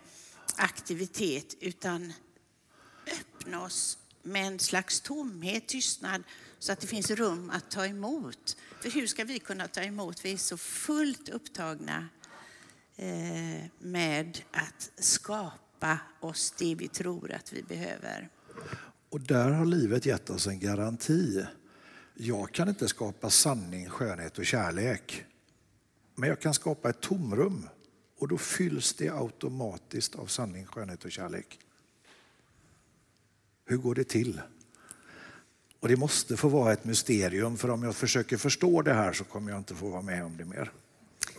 aktivitet 0.58 1.56
utan 1.60 2.14
öppna 3.08 3.64
oss 3.64 3.98
med 4.24 4.48
en 4.48 4.60
slags 4.60 5.02
tomhet, 5.02 5.68
tystnad 5.68 6.24
så 6.60 6.72
att 6.72 6.80
det 6.80 6.88
finns 6.88 7.12
rum 7.12 7.50
att 7.50 7.72
ta 7.72 7.86
emot. 7.86 8.58
För 8.82 8.90
hur 8.90 9.08
ska 9.08 9.24
vi 9.24 9.40
kunna 9.40 9.68
ta 9.68 9.82
emot? 9.82 10.26
Vi 10.26 10.34
är 10.34 10.38
så 10.38 10.58
fullt 10.58 11.30
upptagna 11.30 12.08
eh, 12.96 13.66
med 13.80 14.42
att 14.52 14.92
skapa 14.96 16.00
oss 16.20 16.54
det 16.58 16.76
vi 16.76 16.88
tror 16.88 17.32
att 17.32 17.54
vi 17.54 17.64
behöver. 17.64 18.30
Och 19.10 19.22
där 19.22 19.52
har 19.52 19.66
livet 19.66 20.06
gett 20.06 20.30
oss 20.30 20.48
en 20.48 20.60
garanti. 20.60 21.46
Jag 22.14 22.52
kan 22.52 22.70
inte 22.70 22.88
skapa 22.88 23.30
sanning, 23.30 23.90
skönhet 23.90 24.38
och 24.38 24.46
kärlek. 24.46 25.26
Men 26.16 26.30
jag 26.30 26.42
kan 26.42 26.54
skapa 26.54 26.90
ett 26.90 27.02
tomrum 27.02 27.70
och 28.20 28.28
då 28.28 28.38
fylls 28.38 28.94
det 28.94 29.10
automatiskt 29.10 30.16
av 30.16 30.26
sanning, 30.26 30.66
skönhet 30.66 31.06
och 31.06 31.12
kärlek. 31.12 31.60
Hur 33.66 33.78
går 33.78 33.96
det 33.96 34.04
till? 34.04 34.42
Och 35.80 35.88
det 35.88 35.96
måste 35.96 36.38
få 36.38 36.48
vara 36.48 36.74
ett 36.74 36.86
mysterium 36.86 37.58
för 37.58 37.70
om 37.70 37.84
jag 37.84 37.96
försöker 37.96 38.38
förstå 38.38 38.82
det 38.82 38.94
här 38.94 39.14
så 39.14 39.24
kommer 39.24 39.52
jag 39.52 39.60
inte 39.60 39.76
få 39.76 39.90
vara 39.90 40.02
med 40.02 40.26
om 40.26 40.38
det 40.38 40.46
mer. 40.46 40.72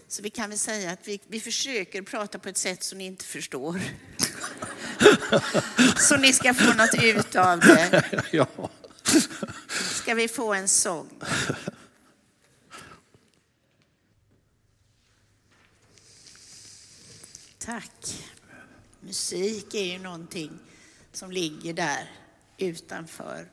Så 0.09 0.23
vi 0.23 0.31
kan 0.31 0.51
väl 0.51 0.59
säga 0.59 0.91
att 0.91 1.09
vi, 1.09 1.21
vi 1.27 1.41
försöker 1.41 2.03
prata 2.03 2.39
på 2.39 2.49
ett 2.49 2.57
sätt 2.57 2.83
som 2.83 2.99
ni 2.99 3.07
inte 3.07 3.25
förstår. 3.25 3.81
så 5.97 6.17
ni 6.17 6.33
ska 6.33 6.55
få 6.55 6.75
något 6.75 7.03
ut 7.03 7.37
av 7.37 7.61
det. 7.61 8.23
ja. 8.31 8.71
Ska 9.69 10.15
vi 10.15 10.29
få 10.29 10.55
en 10.55 10.69
sång? 10.69 11.09
Tack. 17.71 18.31
Musik 19.01 19.75
är 19.75 19.85
ju 19.85 19.99
någonting 19.99 20.59
som 21.13 21.31
ligger 21.31 21.75
där 21.75 22.11
utanför 22.59 23.51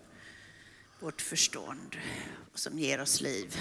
vårt 1.00 1.21
förstånd 1.21 1.97
och 2.53 2.59
som 2.59 2.79
ger 2.79 3.01
oss 3.01 3.21
liv. 3.21 3.55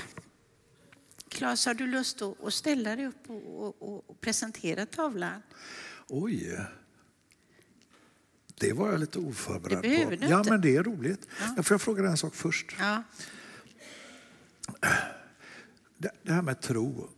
Claes, 1.29 1.67
har 1.67 1.75
du 1.75 1.87
lust 1.87 2.23
att 2.23 2.55
ställa 2.55 2.97
dig 2.97 3.07
upp 3.07 3.31
och, 3.31 4.09
och 4.09 4.21
presentera 4.21 4.87
tavlan? 4.87 5.43
Oj. 6.09 6.59
Det 8.55 8.73
var 8.73 8.91
jag 8.91 9.01
lite 9.01 9.19
oförberedd 9.19 9.83
det 9.83 10.05
på. 10.05 10.11
Du 10.11 10.17
ja, 10.27 10.39
inte. 10.39 10.51
men 10.51 10.61
det 10.61 10.77
är 10.77 10.83
roligt. 10.83 11.29
Ja. 11.41 11.53
Jag 11.57 11.67
får 11.67 11.79
fråga 11.79 12.03
dig 12.03 12.11
en 12.11 12.17
sak 12.17 12.35
först? 12.35 12.77
Ja. 12.79 13.03
Det 16.23 16.33
här 16.33 16.43
med 16.43 16.61
tro. 16.61 17.16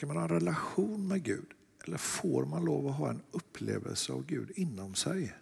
Ska 0.00 0.06
man 0.06 0.16
ha 0.16 0.22
en 0.22 0.28
relation 0.28 1.08
med 1.08 1.22
Gud 1.22 1.46
eller 1.84 1.98
får 1.98 2.44
man 2.44 2.64
lov 2.64 2.88
att 2.88 2.96
ha 2.96 3.10
en 3.10 3.22
upplevelse 3.30 4.12
av 4.12 4.26
Gud 4.26 4.50
inom 4.56 4.94
sig? 4.94 5.34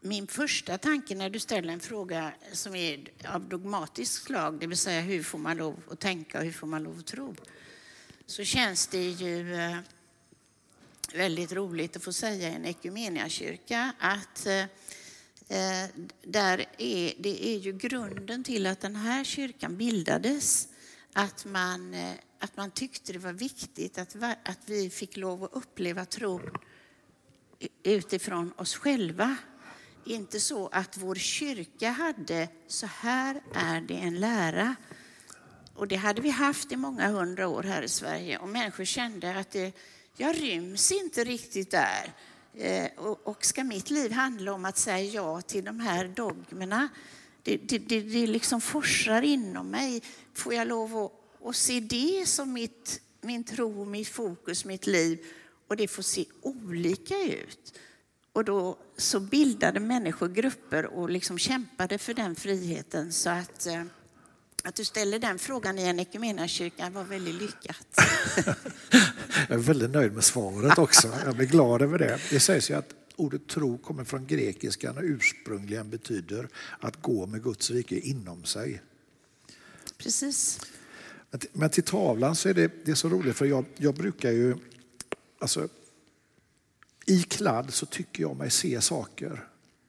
Min 0.00 0.26
första 0.26 0.78
tanke 0.78 1.14
när 1.14 1.30
du 1.30 1.38
ställer 1.38 1.72
en 1.72 1.80
fråga 1.80 2.32
som 2.52 2.74
är 2.74 3.08
av 3.24 3.48
dogmatiskt 3.48 4.24
slag, 4.24 4.58
det 4.60 4.66
vill 4.66 4.78
säga 4.78 5.00
hur 5.00 5.22
får 5.22 5.38
man 5.38 5.56
lov 5.56 5.82
att 5.90 6.00
tänka 6.00 6.38
och 6.38 6.44
hur 6.44 6.52
får 6.52 6.66
man 6.66 6.82
lov 6.82 6.98
att 6.98 7.06
tro, 7.06 7.34
så 8.26 8.44
känns 8.44 8.86
det 8.86 9.10
ju 9.10 9.54
eh, 9.54 9.78
väldigt 11.14 11.52
roligt 11.52 11.96
att 11.96 12.04
få 12.04 12.12
säga 12.12 12.48
i 12.48 12.54
en 12.54 12.64
ekumeniakyrka 12.64 13.92
att 13.98 14.46
eh, 14.46 14.64
Eh, 15.48 15.90
där 16.22 16.66
är, 16.78 17.14
det 17.18 17.46
är 17.46 17.58
ju 17.58 17.72
grunden 17.72 18.44
till 18.44 18.66
att 18.66 18.80
den 18.80 18.96
här 18.96 19.24
kyrkan 19.24 19.76
bildades. 19.76 20.68
Att 21.12 21.44
man, 21.44 21.94
eh, 21.94 22.12
att 22.38 22.56
man 22.56 22.70
tyckte 22.70 23.12
det 23.12 23.18
var 23.18 23.32
viktigt 23.32 23.98
att, 23.98 24.16
att 24.22 24.58
vi 24.66 24.90
fick 24.90 25.16
lov 25.16 25.44
att 25.44 25.52
uppleva 25.52 26.04
tron 26.04 26.50
utifrån 27.82 28.52
oss 28.56 28.74
själva 28.74 29.36
inte 30.06 30.40
så 30.40 30.68
att 30.68 30.96
vår 30.96 31.14
kyrka 31.14 31.90
hade, 31.90 32.48
så 32.66 32.86
här 32.86 33.42
är 33.54 33.80
det 33.80 33.94
en 33.94 34.20
lära. 34.20 34.76
Och 35.74 35.88
det 35.88 35.96
hade 35.96 36.20
vi 36.20 36.30
haft 36.30 36.72
i 36.72 36.76
många 36.76 37.08
hundra 37.08 37.48
år 37.48 37.62
här 37.62 37.82
i 37.82 37.88
Sverige 37.88 38.38
och 38.38 38.48
människor 38.48 38.84
kände 38.84 39.38
att 39.38 39.50
det, 39.50 39.72
jag 40.16 40.42
ryms 40.42 40.92
inte 40.92 41.24
riktigt 41.24 41.70
där. 41.70 42.12
Eh, 42.56 42.90
och, 42.96 43.26
och 43.26 43.44
ska 43.44 43.64
mitt 43.64 43.90
liv 43.90 44.12
handla 44.12 44.52
om 44.52 44.64
att 44.64 44.78
säga 44.78 45.12
ja 45.12 45.40
till 45.40 45.64
de 45.64 45.80
här 45.80 46.08
dogmerna? 46.08 46.88
Det, 47.42 47.56
det, 47.56 47.78
det, 47.78 48.00
det 48.00 48.26
liksom 48.26 48.60
forsar 48.60 49.22
inom 49.22 49.70
mig. 49.70 50.02
Får 50.34 50.54
jag 50.54 50.68
lov 50.68 50.96
att, 50.96 51.12
att 51.48 51.56
se 51.56 51.80
det 51.80 52.28
som 52.28 52.52
mitt, 52.52 53.00
min 53.20 53.44
tro, 53.44 53.84
mitt 53.84 54.08
fokus, 54.08 54.64
mitt 54.64 54.86
liv? 54.86 55.26
Och 55.68 55.76
det 55.76 55.88
får 55.88 56.02
se 56.02 56.24
olika 56.42 57.14
ut. 57.22 57.78
Och 58.32 58.44
då 58.44 58.78
så 58.96 59.20
bildade 59.20 59.80
människor 59.80 60.28
grupper 60.28 60.86
och 60.86 61.10
liksom 61.10 61.38
kämpade 61.38 61.98
för 61.98 62.14
den 62.14 62.36
friheten. 62.36 63.12
Så 63.12 63.30
att, 63.30 63.66
eh, 63.66 63.84
att 64.66 64.74
du 64.74 64.84
ställer 64.84 65.18
den 65.18 65.38
frågan 65.38 65.78
i 65.78 65.82
en 65.82 66.00
equmeniakyrka 66.00 66.90
var 66.90 67.04
väldigt 67.04 67.34
lyckat. 67.34 67.86
Jag 69.48 69.58
är 69.58 69.62
väldigt 69.62 69.90
nöjd 69.90 70.12
med 70.12 70.24
svaret 70.24 70.78
också. 70.78 71.12
Jag 71.24 71.36
blir 71.36 71.46
glad 71.46 71.82
över 71.82 71.98
det. 71.98 72.20
Det 72.30 72.40
sägs 72.40 72.70
ju 72.70 72.74
att 72.74 72.94
ordet 73.16 73.46
tro 73.48 73.78
kommer 73.78 74.04
från 74.04 74.26
grekiskan 74.26 74.96
och 74.96 75.02
ursprungligen 75.02 75.90
betyder 75.90 76.48
att 76.80 77.02
gå 77.02 77.26
med 77.26 77.42
Guds 77.42 77.70
rike 77.70 77.98
inom 77.98 78.44
sig. 78.44 78.82
Precis. 79.98 80.60
Men 81.30 81.40
till, 81.40 81.50
men 81.52 81.70
till 81.70 81.84
tavlan 81.84 82.36
så 82.36 82.48
är 82.48 82.54
det, 82.54 82.72
det 82.84 82.90
är 82.90 82.94
så 82.94 83.08
roligt 83.08 83.36
för 83.36 83.46
jag, 83.46 83.64
jag 83.76 83.94
brukar 83.94 84.30
ju, 84.30 84.56
alltså 85.38 85.68
i 87.06 87.22
kladd 87.22 87.74
så 87.74 87.86
tycker 87.86 88.22
jag 88.22 88.36
mig 88.36 88.50
se 88.50 88.80
saker. 88.80 89.48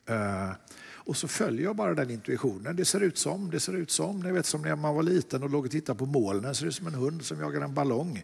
Uh, 0.10 0.52
och 1.08 1.18
så 1.18 1.28
följer 1.28 1.64
jag 1.64 1.76
bara 1.76 1.94
den 1.94 2.10
intuitionen. 2.10 2.76
Det 2.76 2.86
ser 2.86 3.00
ut 3.00 3.18
som, 3.18 3.52
det 3.52 3.60
ser 3.60 3.74
ut 3.74 3.92
som. 3.92 4.20
Ni 4.20 4.32
vet 4.32 4.46
som 4.46 4.62
när 4.62 4.76
man 4.76 4.96
var 4.96 5.04
liten 5.04 5.44
och 5.44 5.50
låg 5.50 5.66
och 5.66 5.72
tittade 5.72 6.00
på 6.00 6.06
molnen, 6.06 6.56
ser 6.56 6.66
ut 6.66 6.76
som 6.76 6.88
en 6.88 6.94
hund 6.94 7.26
som 7.26 7.40
jagar 7.40 7.62
en 7.62 7.74
ballong. 7.74 8.24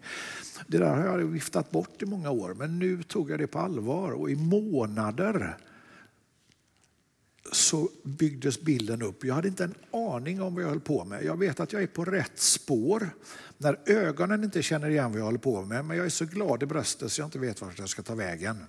Det 0.68 0.78
där 0.78 0.96
har 0.96 1.20
jag 1.20 1.28
viftat 1.28 1.72
bort 1.72 2.02
i 2.02 2.06
många 2.06 2.32
år, 2.32 2.54
men 2.54 2.80
nu 2.80 3.04
tog 3.04 3.32
jag 3.32 3.40
det 3.40 3.48
på 3.48 3.60
allvar 3.60 4.12
och 4.12 4.32
i 4.32 4.36
månader 4.36 5.58
så 7.52 7.90
byggdes 8.04 8.62
bilden 8.62 9.02
upp. 9.02 9.24
Jag 9.24 9.36
hade 9.36 9.48
inte 9.48 9.64
en 9.64 9.76
aning 9.92 10.42
om 10.42 10.56
vad 10.56 10.64
jag 10.64 10.70
höll 10.70 10.80
på 10.80 11.06
med. 11.06 11.24
Jag 11.24 11.40
vet 11.40 11.60
att 11.60 11.74
jag 11.74 11.84
är 11.84 11.88
på 11.88 12.06
rätt 12.06 12.40
spår 12.40 13.10
när 13.58 13.80
ögonen 13.86 14.44
inte 14.44 14.62
känner 14.62 14.90
igen 14.90 15.12
vad 15.12 15.20
jag 15.20 15.26
håller 15.26 15.38
på 15.38 15.62
med, 15.62 15.86
men 15.86 15.98
jag 15.98 16.06
är 16.06 16.10
så 16.10 16.26
glad 16.26 16.64
i 16.64 16.66
bröstet 16.66 17.12
så 17.12 17.22
jag 17.22 17.28
inte 17.28 17.40
vet 17.40 17.62
vart 17.62 17.80
jag 17.80 17.90
ska 17.90 18.02
ta 18.02 18.16
vägen. 18.16 18.66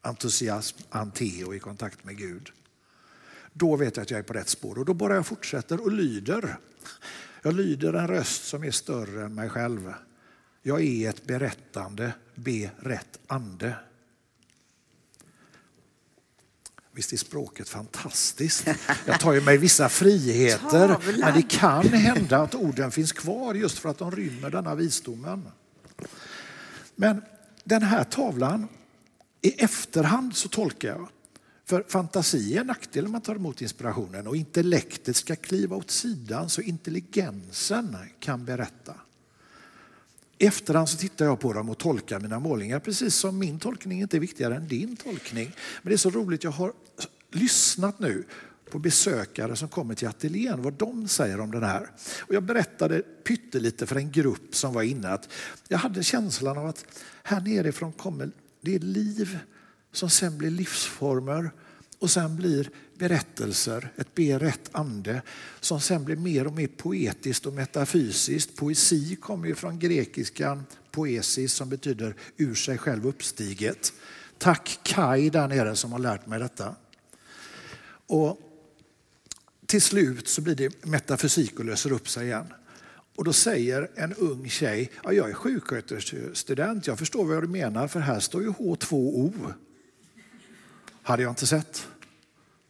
Entusiasm, 0.00 0.78
anteo 0.90 1.54
i 1.54 1.58
kontakt 1.58 2.04
med 2.04 2.18
Gud. 2.18 2.52
Då 3.58 3.76
vet 3.76 3.96
jag 3.96 4.02
att 4.02 4.10
jag 4.10 4.18
är 4.18 4.22
på 4.22 4.32
rätt 4.32 4.48
spår 4.48 4.78
och 4.78 4.84
då 4.84 4.94
bara 4.94 5.14
jag 5.14 5.26
fortsätter 5.26 5.82
och 5.82 5.92
lyder. 5.92 6.58
Jag 7.42 7.54
lyder 7.54 7.92
en 7.92 8.08
röst 8.08 8.44
som 8.44 8.64
är 8.64 8.70
större 8.70 9.24
än 9.24 9.34
mig 9.34 9.48
själv. 9.48 9.94
Jag 10.62 10.82
är 10.82 11.08
ett 11.08 11.26
berättande, 11.26 12.12
berätt 12.34 13.18
ande. 13.26 13.74
Visst 16.92 17.12
är 17.12 17.16
språket 17.16 17.68
fantastiskt? 17.68 18.68
Jag 19.06 19.20
tar 19.20 19.32
ju 19.32 19.40
mig 19.40 19.58
vissa 19.58 19.88
friheter, 19.88 20.96
men 21.20 21.34
det 21.34 21.42
kan 21.42 21.88
hända 21.88 22.38
att 22.38 22.54
orden 22.54 22.90
finns 22.90 23.12
kvar 23.12 23.54
just 23.54 23.78
för 23.78 23.88
att 23.88 23.98
de 23.98 24.10
rymmer 24.10 24.50
denna 24.50 24.74
visdomen. 24.74 25.48
Men 26.94 27.22
den 27.64 27.82
här 27.82 28.04
tavlan, 28.04 28.68
i 29.40 29.50
efterhand 29.50 30.36
så 30.36 30.48
tolkar 30.48 30.88
jag, 30.88 31.08
för 31.68 31.84
fantasi 31.88 32.56
är 32.56 32.60
en 32.60 32.66
nackdel 32.66 33.04
när 33.04 33.10
man 33.10 33.20
tar 33.20 33.34
emot 33.34 33.62
inspirationen 33.62 34.26
och 34.26 34.36
intellektet 34.36 35.16
ska 35.16 35.36
kliva 35.36 35.76
åt 35.76 35.90
sidan 35.90 36.50
så 36.50 36.60
intelligensen 36.60 37.96
kan 38.20 38.44
berätta. 38.44 38.94
I 40.38 40.46
efterhand 40.46 40.88
så 40.88 40.96
tittar 40.96 41.24
jag 41.24 41.40
på 41.40 41.52
dem 41.52 41.70
och 41.70 41.78
tolkar 41.78 42.20
mina 42.20 42.38
målningar 42.38 42.80
precis 42.80 43.14
som 43.14 43.38
min 43.38 43.58
tolkning 43.58 44.00
inte 44.00 44.16
är 44.16 44.20
viktigare 44.20 44.56
än 44.56 44.68
din 44.68 44.96
tolkning. 44.96 45.52
Men 45.82 45.90
det 45.90 45.94
är 45.94 45.96
så 45.96 46.10
roligt, 46.10 46.44
jag 46.44 46.50
har 46.50 46.72
lyssnat 47.32 47.98
nu 47.98 48.24
på 48.70 48.78
besökare 48.78 49.56
som 49.56 49.68
kommer 49.68 49.94
till 49.94 50.08
ateljén, 50.08 50.62
vad 50.62 50.72
de 50.72 51.08
säger 51.08 51.40
om 51.40 51.50
den 51.50 51.62
här. 51.62 51.90
Och 52.20 52.34
jag 52.34 52.42
berättade 52.42 53.00
pyttelite 53.00 53.86
för 53.86 53.96
en 53.96 54.12
grupp 54.12 54.54
som 54.54 54.74
var 54.74 54.82
inne 54.82 55.08
att 55.08 55.28
jag 55.68 55.78
hade 55.78 56.02
känslan 56.02 56.58
av 56.58 56.66
att 56.66 56.84
här 57.22 57.40
nerifrån 57.40 57.92
kommer 57.92 58.30
det 58.60 58.74
är 58.74 58.78
liv 58.78 59.38
som 59.92 60.10
sen 60.10 60.38
blir 60.38 60.50
livsformer 60.50 61.50
och 61.98 62.10
sen 62.10 62.36
blir 62.36 62.70
berättelser, 62.98 63.92
ett 63.96 64.14
berätt 64.14 64.68
ande 64.72 65.22
som 65.60 65.80
sen 65.80 66.04
blir 66.04 66.16
mer 66.16 66.46
och 66.46 66.52
mer 66.52 66.66
poetiskt 66.66 67.46
och 67.46 67.52
metafysiskt. 67.52 68.56
Poesi 68.56 69.16
kommer 69.16 69.48
ju 69.48 69.54
från 69.54 69.78
grekiskan 69.78 70.64
poesis 70.90 71.52
som 71.52 71.68
betyder 71.68 72.14
ur 72.36 72.54
sig 72.54 72.78
själv 72.78 73.06
uppstiget. 73.06 73.92
Tack 74.38 74.80
Kai 74.82 75.30
där 75.30 75.48
nere 75.48 75.76
som 75.76 75.92
har 75.92 75.98
lärt 75.98 76.26
mig 76.26 76.38
detta. 76.38 76.74
Och 78.06 78.40
till 79.66 79.82
slut 79.82 80.28
så 80.28 80.40
blir 80.40 80.54
det 80.54 80.84
metafysik 80.84 81.58
och 81.58 81.64
löser 81.64 81.92
upp 81.92 82.08
sig 82.08 82.26
igen. 82.26 82.46
Och 83.16 83.24
då 83.24 83.32
säger 83.32 83.90
en 83.94 84.14
ung 84.14 84.48
tjej, 84.48 84.90
ja, 85.04 85.12
jag 85.12 85.30
är 85.30 85.34
sjuksköterskestudent, 85.34 86.86
jag 86.86 86.98
förstår 86.98 87.24
vad 87.24 87.42
du 87.42 87.48
menar 87.48 87.88
för 87.88 88.00
här 88.00 88.20
står 88.20 88.42
ju 88.42 88.50
H2O 88.50 89.52
hade 91.08 91.22
jag 91.22 91.30
inte 91.30 91.46
sett 91.46 91.88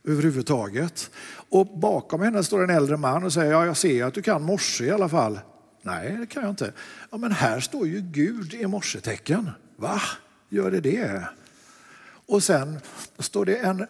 överhuvudtaget. 0.04 1.11
Och 1.49 1.78
bakom 1.78 2.21
henne 2.21 2.45
står 2.45 2.64
en 2.64 2.71
äldre 2.71 2.97
man 2.97 3.25
och 3.25 3.33
säger, 3.33 3.52
ja 3.52 3.66
jag 3.66 3.76
ser 3.76 4.04
att 4.04 4.14
du 4.14 4.23
kan 4.23 4.42
morse 4.42 4.85
i 4.85 4.90
alla 4.90 5.09
fall. 5.09 5.40
Nej, 5.83 6.16
det 6.21 6.26
kan 6.26 6.42
jag 6.42 6.52
inte. 6.52 6.73
Ja, 7.11 7.18
men 7.18 7.33
här 7.33 7.61
står 7.61 7.87
ju 7.87 8.00
Gud 8.00 8.54
i 8.54 8.66
morsetecken. 8.66 9.50
Va? 9.76 10.00
Gör 10.49 10.71
det 10.71 10.80
det? 10.80 11.28
Och 12.26 12.42
sen 12.42 12.80
står 13.18 13.45
det 13.45 13.57
en 13.57 13.87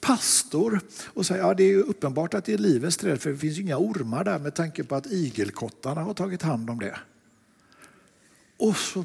pastor 0.00 0.80
och 1.06 1.26
säger 1.26 1.42
ja, 1.42 1.54
det 1.54 1.64
är 1.64 1.76
uppenbart 1.76 2.34
att 2.34 2.44
det 2.44 2.54
är 2.54 2.58
livets 2.58 2.96
träd 2.96 3.20
för 3.20 3.30
det 3.30 3.36
finns 3.36 3.58
inga 3.58 3.78
ormar 3.78 4.24
där 4.24 4.38
med 4.38 4.54
tanke 4.54 4.84
på 4.84 4.94
att 4.94 5.06
igelkottarna 5.06 6.00
har 6.00 6.14
tagit 6.14 6.42
hand 6.42 6.70
om 6.70 6.78
det. 6.78 6.98
Och 8.58 8.76
så 8.76 9.04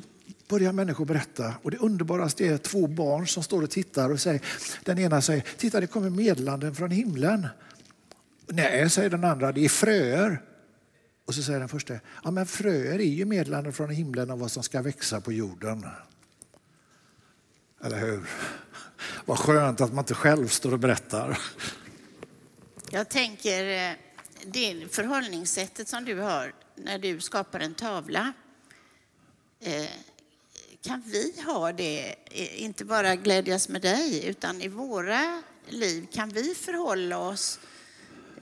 börjar 0.50 0.74
människor 0.74 1.06
berätta 1.06 1.54
och 1.62 1.72
det 1.72 1.78
underbaraste 1.78 2.46
är 2.46 2.58
två 2.58 2.88
barn 2.88 3.28
som 3.28 3.44
står 3.44 3.64
och 3.64 3.70
tittar 3.70 4.10
och 4.10 4.20
säger, 4.20 4.42
den 4.84 5.00
ena 5.00 5.22
säger 5.22 5.44
titta 5.58 5.80
det 5.80 5.88
kommer 5.88 6.10
meddelanden 6.10 6.76
från 6.76 6.92
himlen. 6.92 7.48
Nej, 8.48 8.90
säger 8.90 9.10
den 9.10 9.24
andra, 9.24 9.52
det 9.52 9.66
är 9.66 9.70
fröer. 9.70 10.42
Och 11.26 11.36
så 11.36 11.44
säger 11.44 11.60
den 11.60 11.70
första, 11.70 11.94
ja 12.24 12.32
men 12.32 12.46
fröer 12.46 13.00
är 13.00 13.04
ju 13.04 13.26
meddelanden 13.26 13.74
från 13.74 13.90
himlen 13.90 14.32
om 14.32 14.40
vad 14.40 14.52
som 14.52 14.64
ska 14.64 14.82
växa 14.82 15.22
på 15.22 15.34
jorden. 15.34 15.86
Eller 17.84 18.00
hur? 18.00 18.30
Vad 19.26 19.38
skönt 19.38 19.82
att 19.82 19.94
man 19.94 20.04
inte 20.04 20.14
själv 20.14 20.48
står 20.48 20.74
och 20.74 20.80
berättar. 20.80 21.40
Jag 22.92 23.10
tänker, 23.10 23.90
eh, 23.90 23.96
det 24.46 24.94
förhållningssättet 24.94 25.88
som 25.88 26.06
du 26.06 26.20
har 26.20 26.54
när 26.76 27.00
du 27.00 27.20
skapar 27.20 27.60
en 27.60 27.74
tavla, 27.74 28.34
eh, 29.60 29.90
kan 30.82 31.04
vi 31.06 31.34
ha 31.46 31.72
det, 31.72 32.16
inte 32.56 32.86
bara 32.86 33.16
glädjas 33.16 33.70
med 33.70 33.82
dig, 33.82 34.26
utan 34.26 34.62
i 34.62 34.68
våra 34.68 35.44
liv, 35.68 36.08
kan 36.12 36.30
vi 36.30 36.56
förhålla 36.56 37.18
oss 37.18 37.60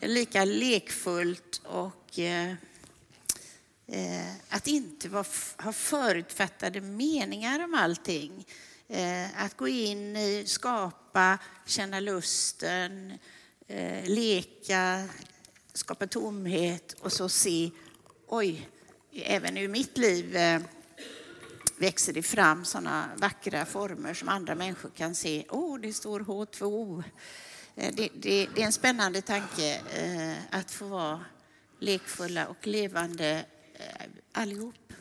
lika 0.02 0.46
lekfullt 0.46 1.62
och 1.64 2.20
eh, 2.20 2.52
eh, 3.88 4.34
att 4.50 4.68
inte 4.68 5.10
ha 5.58 5.74
förutfattade 5.74 6.82
meningar 6.82 7.64
om 7.64 7.74
allting. 7.74 8.46
Eh, 8.88 9.44
att 9.44 9.58
gå 9.58 9.68
in 9.68 10.16
i, 10.16 10.44
skapa, 10.48 11.38
känna 11.66 12.00
lusten, 12.00 13.14
eh, 13.68 14.10
leka, 14.10 15.08
skapa 15.74 16.08
tomhet 16.08 16.96
och 17.00 17.14
så 17.14 17.30
se, 17.30 17.72
oj, 18.28 18.70
även 19.14 19.58
ur 19.58 19.68
mitt 19.68 19.98
liv 19.98 20.36
eh, 20.36 20.62
växer 21.78 22.14
det 22.14 22.24
fram 22.24 22.66
sådana 22.66 23.10
vackra 23.18 23.66
former 23.66 24.14
som 24.14 24.30
andra 24.30 24.56
människor 24.56 24.90
kan 24.90 25.16
se. 25.16 25.46
Åh, 25.50 25.76
oh, 25.76 25.80
det 25.80 25.94
står 25.94 26.20
H2O. 26.20 27.04
Eh, 27.76 27.94
det, 27.96 28.10
det, 28.16 28.48
det, 28.56 28.62
är 28.62 28.66
en 28.66 28.72
spännande 28.72 29.22
tanke 29.22 29.82
eh, 29.96 30.38
att 30.60 30.72
få 30.72 30.86
vara 30.88 31.20
lekfulla 31.80 32.48
och 32.48 32.68
levande 32.68 33.46
eh, 33.74 34.06
allihop. 34.32 34.94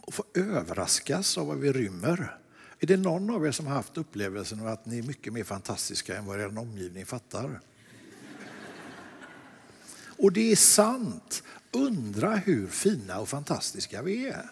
Och 0.00 0.14
få 0.14 0.24
överraskas 0.34 1.38
av 1.38 1.46
vad 1.46 1.58
vi 1.58 1.72
rymmer. 1.72 2.38
Är 2.80 2.86
det 2.86 2.96
någon 2.96 3.30
av 3.30 3.46
er 3.46 3.50
som 3.50 3.66
har 3.66 3.74
haft 3.74 3.96
upplevelsen 3.96 4.60
av 4.60 4.66
att 4.66 4.86
ni 4.86 4.98
är 4.98 5.02
mycket 5.02 5.32
mer 5.32 5.44
fantastiska 5.44 6.16
än 6.16 6.26
vad 6.26 6.40
er 6.40 6.58
omgivning 6.58 7.06
fattar? 7.06 7.60
Och 10.18 10.32
det 10.32 10.52
är 10.52 10.56
sant. 10.56 11.42
Undra 11.72 12.36
hur 12.36 12.66
fina 12.66 13.20
och 13.20 13.28
fantastiska 13.28 14.02
vi 14.02 14.26
är. 14.26 14.50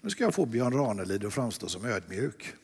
Nu 0.00 0.10
ska 0.10 0.24
jag 0.24 0.34
få 0.34 0.46
Björn 0.46 0.72
Ranelid 0.72 1.24
att 1.24 1.34
framstå 1.34 1.68
som 1.68 1.84
ödmjuk. 1.84 2.54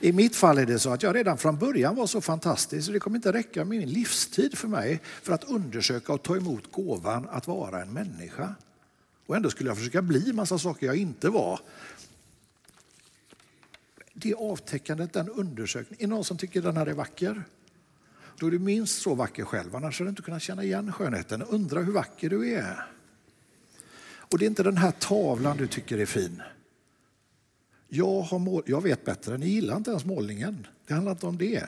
I 0.00 0.12
mitt 0.12 0.36
fall 0.36 0.58
är 0.58 0.66
det 0.66 0.78
så 0.78 0.90
att 0.90 1.02
jag 1.02 1.16
redan 1.16 1.38
från 1.38 1.58
början 1.58 1.96
var 1.96 2.06
så 2.06 2.20
fantastisk 2.20 2.86
så 2.86 2.92
det 2.92 3.00
kommer 3.00 3.16
inte 3.16 3.32
räcka 3.32 3.64
med 3.64 3.78
min 3.78 3.88
livstid 3.88 4.58
för 4.58 4.68
mig 4.68 5.00
för 5.22 5.32
att 5.32 5.44
undersöka 5.44 6.12
och 6.12 6.22
ta 6.22 6.36
emot 6.36 6.72
gåvan 6.72 7.28
att 7.30 7.46
vara 7.46 7.82
en 7.82 7.92
människa. 7.92 8.54
Och 9.26 9.36
ändå 9.36 9.50
skulle 9.50 9.70
jag 9.70 9.76
försöka 9.76 10.02
bli 10.02 10.32
massa 10.32 10.58
saker 10.58 10.86
jag 10.86 10.96
inte 10.96 11.28
var 11.28 11.60
det 14.12 14.34
avtäckandet, 14.34 15.12
den 15.12 15.28
undersökningen. 15.28 16.04
Är 16.04 16.06
det 16.08 16.14
någon 16.14 16.24
som 16.24 16.38
tycker 16.38 16.62
den 16.62 16.76
här 16.76 16.86
är 16.86 16.92
vacker? 16.92 17.42
Då 18.36 18.46
är 18.46 18.50
du 18.50 18.58
minst 18.58 19.02
så 19.02 19.14
vacker 19.14 19.44
själv, 19.44 19.76
annars 19.76 19.98
hade 19.98 20.08
du 20.08 20.10
inte 20.10 20.22
kunnat 20.22 20.42
känna 20.42 20.64
igen 20.64 20.92
skönheten. 20.92 21.42
Undra 21.42 21.80
hur 21.80 21.92
vacker 21.92 22.30
du 22.30 22.54
är. 22.54 22.86
Och 24.32 24.38
det 24.38 24.44
är 24.44 24.46
inte 24.46 24.62
den 24.62 24.76
här 24.76 24.90
tavlan 24.90 25.56
du 25.56 25.66
tycker 25.66 25.98
är 25.98 26.06
fin. 26.06 26.42
Jag, 27.88 28.20
har 28.20 28.38
mål, 28.38 28.62
jag 28.66 28.82
vet 28.82 29.04
bättre, 29.04 29.38
ni 29.38 29.48
gillar 29.48 29.76
inte 29.76 29.90
ens 29.90 30.04
målningen. 30.04 30.66
Det 30.86 30.94
handlar 30.94 31.12
inte 31.12 31.26
om 31.26 31.38
det. 31.38 31.64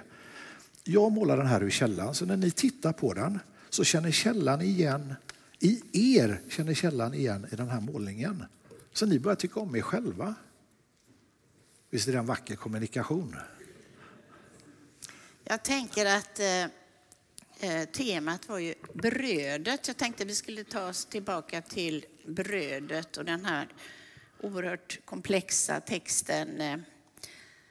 Jag 0.84 1.12
målar 1.12 1.36
den 1.36 1.46
här 1.46 1.62
ur 1.62 1.70
källan, 1.70 2.14
så 2.14 2.26
när 2.26 2.36
ni 2.36 2.50
tittar 2.50 2.92
på 2.92 3.14
den 3.14 3.38
så 3.70 3.84
känner 3.84 4.10
källan 4.10 4.62
igen, 4.62 5.14
i 5.58 5.82
er 5.92 6.40
känner 6.48 6.74
källan 6.74 7.14
igen 7.14 7.46
i 7.52 7.56
den 7.56 7.68
här 7.68 7.80
målningen. 7.80 8.44
Så 8.92 9.06
ni 9.06 9.18
börjar 9.18 9.36
tycka 9.36 9.60
om 9.60 9.76
er 9.76 9.80
själva. 9.80 10.34
Visst 11.90 12.08
är 12.08 12.12
det 12.12 12.18
en 12.18 12.26
vacker 12.26 12.56
kommunikation? 12.56 13.36
Jag 15.44 15.62
tänker 15.62 16.06
att 16.06 16.40
eh, 16.40 16.66
eh, 17.62 17.84
temat 17.84 18.48
var 18.48 18.58
ju 18.58 18.74
brödet. 18.94 19.88
Jag 19.88 19.96
tänkte 19.96 20.24
vi 20.24 20.34
skulle 20.34 20.64
ta 20.64 20.88
oss 20.88 21.04
tillbaka 21.04 21.62
till 21.62 22.04
brödet 22.26 23.16
och 23.16 23.24
den 23.24 23.44
här 23.44 23.68
oerhört 24.40 25.00
komplexa 25.04 25.80
texten. 25.80 26.60
Eh, 26.60 26.78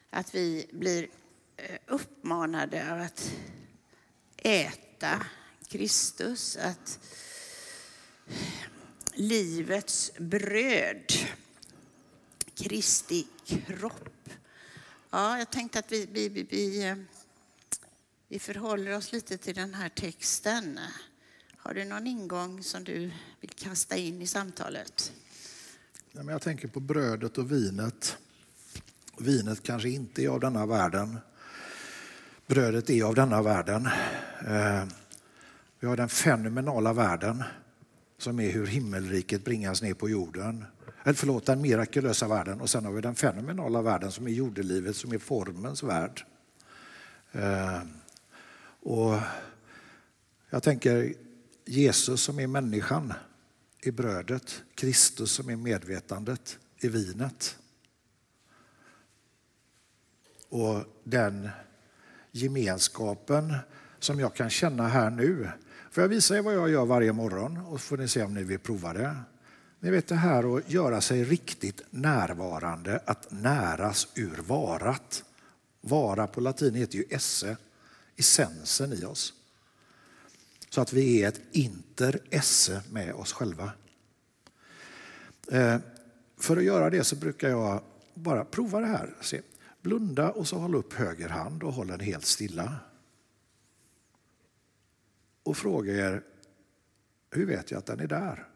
att 0.10 0.36
vi 0.36 0.68
blir 0.72 1.08
eh, 1.58 1.78
uppmanade 1.88 2.94
av 2.94 3.02
att 3.02 3.32
äta 4.38 5.26
Kristus, 5.68 6.58
att 6.58 7.00
livets 9.14 10.12
bröd 10.18 11.14
Kristi 12.56 13.28
kropp. 13.46 14.30
Ja, 15.10 15.38
jag 15.38 15.52
tänkte 15.52 15.80
att 15.80 15.92
vi, 15.92 16.06
vi, 16.12 16.48
vi, 16.50 16.84
eh, 16.84 16.96
vi, 18.32 18.40
förhåller 18.40 18.98
oss 18.98 19.12
lite 19.12 19.38
till 19.38 19.56
den 19.56 19.74
här 19.74 19.90
texten. 19.90 20.80
Har 21.58 21.74
du 21.74 21.86
någon 21.86 22.08
ingång 22.08 22.64
som 22.64 22.84
du 22.84 23.12
vill 23.42 23.50
kasta 23.50 23.96
in 23.96 24.22
i 24.22 24.28
samtalet? 24.28 25.14
Jag 26.12 26.42
tänker 26.42 26.68
på 26.68 26.80
brödet 26.80 27.38
och 27.38 27.52
vinet. 27.52 28.18
Vinet 29.18 29.64
kanske 29.64 29.90
inte 29.90 30.24
är 30.24 30.30
av 30.30 30.40
denna 30.40 30.66
världen. 30.66 31.18
Brödet 32.48 32.90
är 32.90 33.04
av 33.04 33.16
denna 33.16 33.42
världen. 33.42 33.86
Eh, 34.48 34.86
vi 35.80 35.88
har 35.88 35.98
den 35.98 36.10
fenomenala 36.10 36.94
världen 36.94 37.44
som 38.18 38.40
är 38.40 38.52
hur 38.52 38.68
himmelriket 38.68 39.46
bringas 39.46 39.82
ner 39.82 39.94
på 39.94 40.10
jorden 40.10 40.66
eller 41.04 41.14
förlåt, 41.14 41.46
den 41.46 41.62
mirakulösa 41.62 42.28
världen 42.28 42.62
och 42.62 42.70
sen 42.70 42.86
har 42.86 42.92
vi 42.92 43.02
den 43.02 43.16
fenomenala 43.16 43.82
världen 43.82 44.12
som 44.12 44.28
är 44.28 44.32
jordelivet, 44.32 44.96
som 44.96 45.12
är 45.12 45.18
formens 45.18 45.84
värld. 45.84 46.26
Eh, 47.32 47.82
och 48.82 49.16
jag 50.50 50.64
tänker 50.64 51.14
Jesus 51.66 52.22
som 52.22 52.40
är 52.40 52.48
människan 52.48 53.14
i 53.84 53.92
brödet, 53.92 54.64
Kristus 54.76 55.32
som 55.32 55.50
är 55.50 55.56
medvetandet 55.56 56.60
i 56.80 56.88
vinet. 56.88 57.58
Och 60.50 60.84
den 61.04 61.50
gemenskapen 62.32 63.56
som 64.00 64.20
jag 64.20 64.36
kan 64.36 64.50
känna 64.50 64.88
här 64.88 65.10
nu. 65.10 65.50
Får 65.92 66.02
jag 66.02 66.10
visa 66.10 66.38
er 66.38 66.42
vad 66.42 66.56
jag 66.56 66.70
gör 66.70 66.86
varje 66.86 67.14
morgon 67.14 67.58
och 67.58 67.82
får 67.82 67.98
ni 67.98 68.08
se 68.08 68.24
om 68.24 68.34
ni 68.34 68.44
vill 68.44 68.60
prova 68.60 68.94
det. 68.94 69.16
Ni 69.80 69.92
vet 69.92 70.08
det 70.08 70.16
här 70.16 70.58
att 70.58 70.72
göra 70.72 71.02
sig 71.02 71.24
riktigt 71.24 71.82
närvarande, 71.90 73.02
att 73.06 73.32
näras 73.32 74.08
ur 74.16 74.38
varat. 74.38 75.24
Vara 75.82 76.28
på 76.28 76.42
latin 76.42 76.76
heter 76.76 76.98
ju 76.98 77.04
esse, 77.10 77.58
essensen 78.22 78.94
i 78.94 79.06
oss. 79.06 79.34
Så 80.70 80.82
att 80.82 80.94
vi 80.94 81.24
är 81.24 81.28
ett 81.28 81.42
inter 81.52 82.20
esse 82.30 82.84
med 82.92 83.14
oss 83.14 83.34
själva. 83.34 83.72
Eh, 85.52 85.80
för 86.38 86.58
att 86.58 86.64
göra 86.64 86.90
det 86.90 87.04
så 87.04 87.16
brukar 87.16 87.50
jag 87.50 87.84
bara 88.14 88.46
prova 88.46 88.80
det 88.80 88.88
här. 88.88 89.16
Se. 89.22 89.42
Blunda 89.82 90.32
och 90.32 90.48
så 90.48 90.58
håll 90.58 90.76
upp 90.76 90.94
höger 90.94 91.30
hand 91.30 91.64
och 91.64 91.74
håll 91.74 91.88
den 91.88 92.00
helt 92.00 92.26
stilla. 92.26 92.76
Och 95.44 95.58
fråga 95.58 95.94
er, 95.94 96.24
hur 97.32 97.46
vet 97.46 97.72
jag 97.72 97.78
att 97.78 97.86
den 97.86 98.00
är 98.00 98.08
där? 98.08 98.48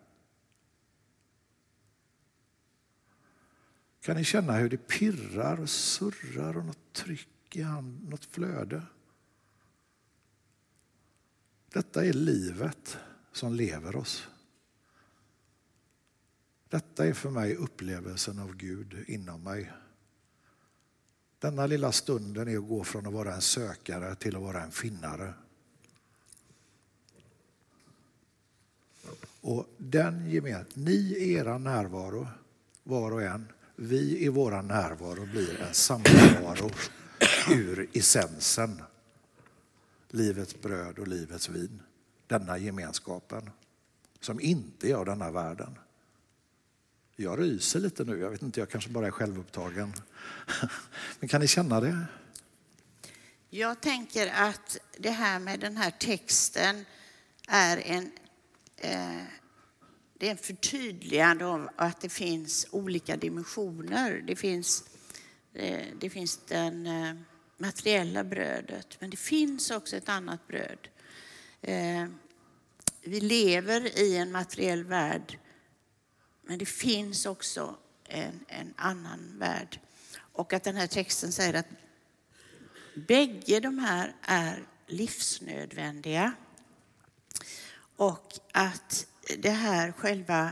Kan 4.01 4.17
ni 4.17 4.23
känna 4.23 4.53
hur 4.53 4.69
det 4.69 4.77
pirrar 4.77 5.61
och 5.61 5.69
surrar 5.69 6.57
och 6.57 6.65
något 6.65 6.93
tryck 6.93 7.55
i 7.55 7.61
handen, 7.61 8.09
något 8.09 8.25
flöde? 8.25 8.81
Detta 11.75 12.05
är 12.05 12.13
livet 12.13 12.97
som 13.31 13.53
lever 13.53 13.95
oss. 13.95 14.27
Detta 16.69 17.05
är 17.05 17.13
för 17.13 17.29
mig 17.29 17.55
upplevelsen 17.55 18.39
av 18.39 18.55
Gud 18.55 19.03
inom 19.07 19.43
mig. 19.43 19.71
Denna 21.39 21.67
lilla 21.67 21.91
stunden 21.91 22.47
är 22.47 22.57
att 22.57 22.67
gå 22.67 22.83
från 22.83 23.07
att 23.07 23.13
vara 23.13 23.33
en 23.33 23.41
sökare 23.41 24.15
till 24.15 24.35
att 24.35 24.41
vara 24.41 24.63
en 24.63 24.71
finnare. 24.71 25.33
Och 29.41 29.69
den 29.77 30.29
gemen, 30.29 30.65
ni 30.73 30.95
i 30.95 31.33
era 31.33 31.57
närvaro, 31.57 32.27
var 32.83 33.11
och 33.11 33.23
en, 33.23 33.47
vi 33.75 34.25
i 34.25 34.29
vår 34.29 34.61
närvaro 34.61 35.25
blir 35.25 35.61
en 35.61 35.73
samvaro 35.73 36.71
ur 37.49 37.89
essensen. 37.93 38.81
Livets 40.15 40.61
bröd 40.61 40.99
och 40.99 41.07
livets 41.07 41.49
vin. 41.49 41.81
Denna 42.27 42.57
gemenskapen 42.57 43.49
som 44.19 44.39
inte 44.39 44.89
är 44.89 44.95
av 44.95 45.05
denna 45.05 45.31
världen. 45.31 45.77
Jag 47.15 47.41
ryser 47.41 47.79
lite 47.79 48.03
nu, 48.03 48.19
jag 48.19 48.29
vet 48.29 48.41
inte, 48.41 48.59
jag 48.59 48.69
kanske 48.69 48.89
bara 48.89 49.07
är 49.07 49.11
självupptagen. 49.11 49.93
Men 51.19 51.29
kan 51.29 51.41
ni 51.41 51.47
känna 51.47 51.79
det? 51.79 52.05
Jag 53.49 53.81
tänker 53.81 54.27
att 54.27 54.77
det 54.97 55.09
här 55.09 55.39
med 55.39 55.59
den 55.59 55.77
här 55.77 55.91
texten 55.91 56.85
är 57.47 57.77
en, 57.77 58.11
eh, 58.77 59.23
det 60.13 60.27
är 60.27 60.31
en 60.31 60.37
förtydligande 60.37 61.45
av 61.45 61.69
att 61.75 62.01
det 62.01 62.09
finns 62.09 62.67
olika 62.71 63.17
dimensioner. 63.17 64.23
Det 64.27 64.35
finns, 64.35 64.83
eh, 65.53 65.85
det 65.99 66.09
finns 66.09 66.37
den 66.47 66.87
eh, 66.87 67.15
materiella 67.57 68.23
brödet, 68.23 68.97
men 68.99 69.09
det 69.09 69.17
finns 69.17 69.71
också 69.71 69.95
ett 69.95 70.09
annat 70.09 70.47
bröd. 70.47 70.87
Eh, 71.61 72.07
vi 73.01 73.19
lever 73.21 73.99
i 73.99 74.17
en 74.17 74.31
materiell 74.31 74.83
värld, 74.83 75.39
men 76.41 76.59
det 76.59 76.65
finns 76.65 77.25
också 77.25 77.75
en, 78.03 78.45
en 78.47 78.73
annan 78.77 79.39
värld. 79.39 79.79
Och 80.17 80.53
att 80.53 80.63
den 80.63 80.75
här 80.75 80.87
texten 80.87 81.31
säger 81.31 81.53
att 81.53 81.67
bägge 82.95 83.59
de 83.59 83.79
här 83.79 84.15
är 84.21 84.63
livsnödvändiga. 84.87 86.33
Och 87.95 88.39
att 88.51 89.07
det 89.37 89.49
här 89.49 89.91
själva 89.91 90.51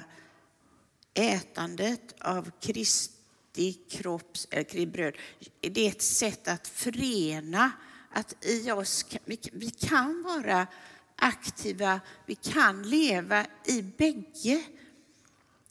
ätandet 1.14 2.16
av 2.20 2.52
Kristus 2.60 3.23
Kristi 3.54 3.74
kropps 3.90 4.48
eh, 4.52 4.66
eller 4.70 4.86
bröd, 4.86 5.18
det 5.62 5.86
är 5.86 5.90
ett 5.90 6.02
sätt 6.02 6.48
att 6.48 6.68
förena 6.68 7.72
att 8.12 8.46
i 8.46 8.72
oss, 8.72 9.06
vi, 9.26 9.40
vi 9.52 9.70
kan 9.70 10.24
vara 10.24 10.68
aktiva, 11.16 12.00
vi 12.26 12.36
kan 12.36 12.90
leva 12.90 13.46
i 13.66 13.82
bägge. 13.82 14.64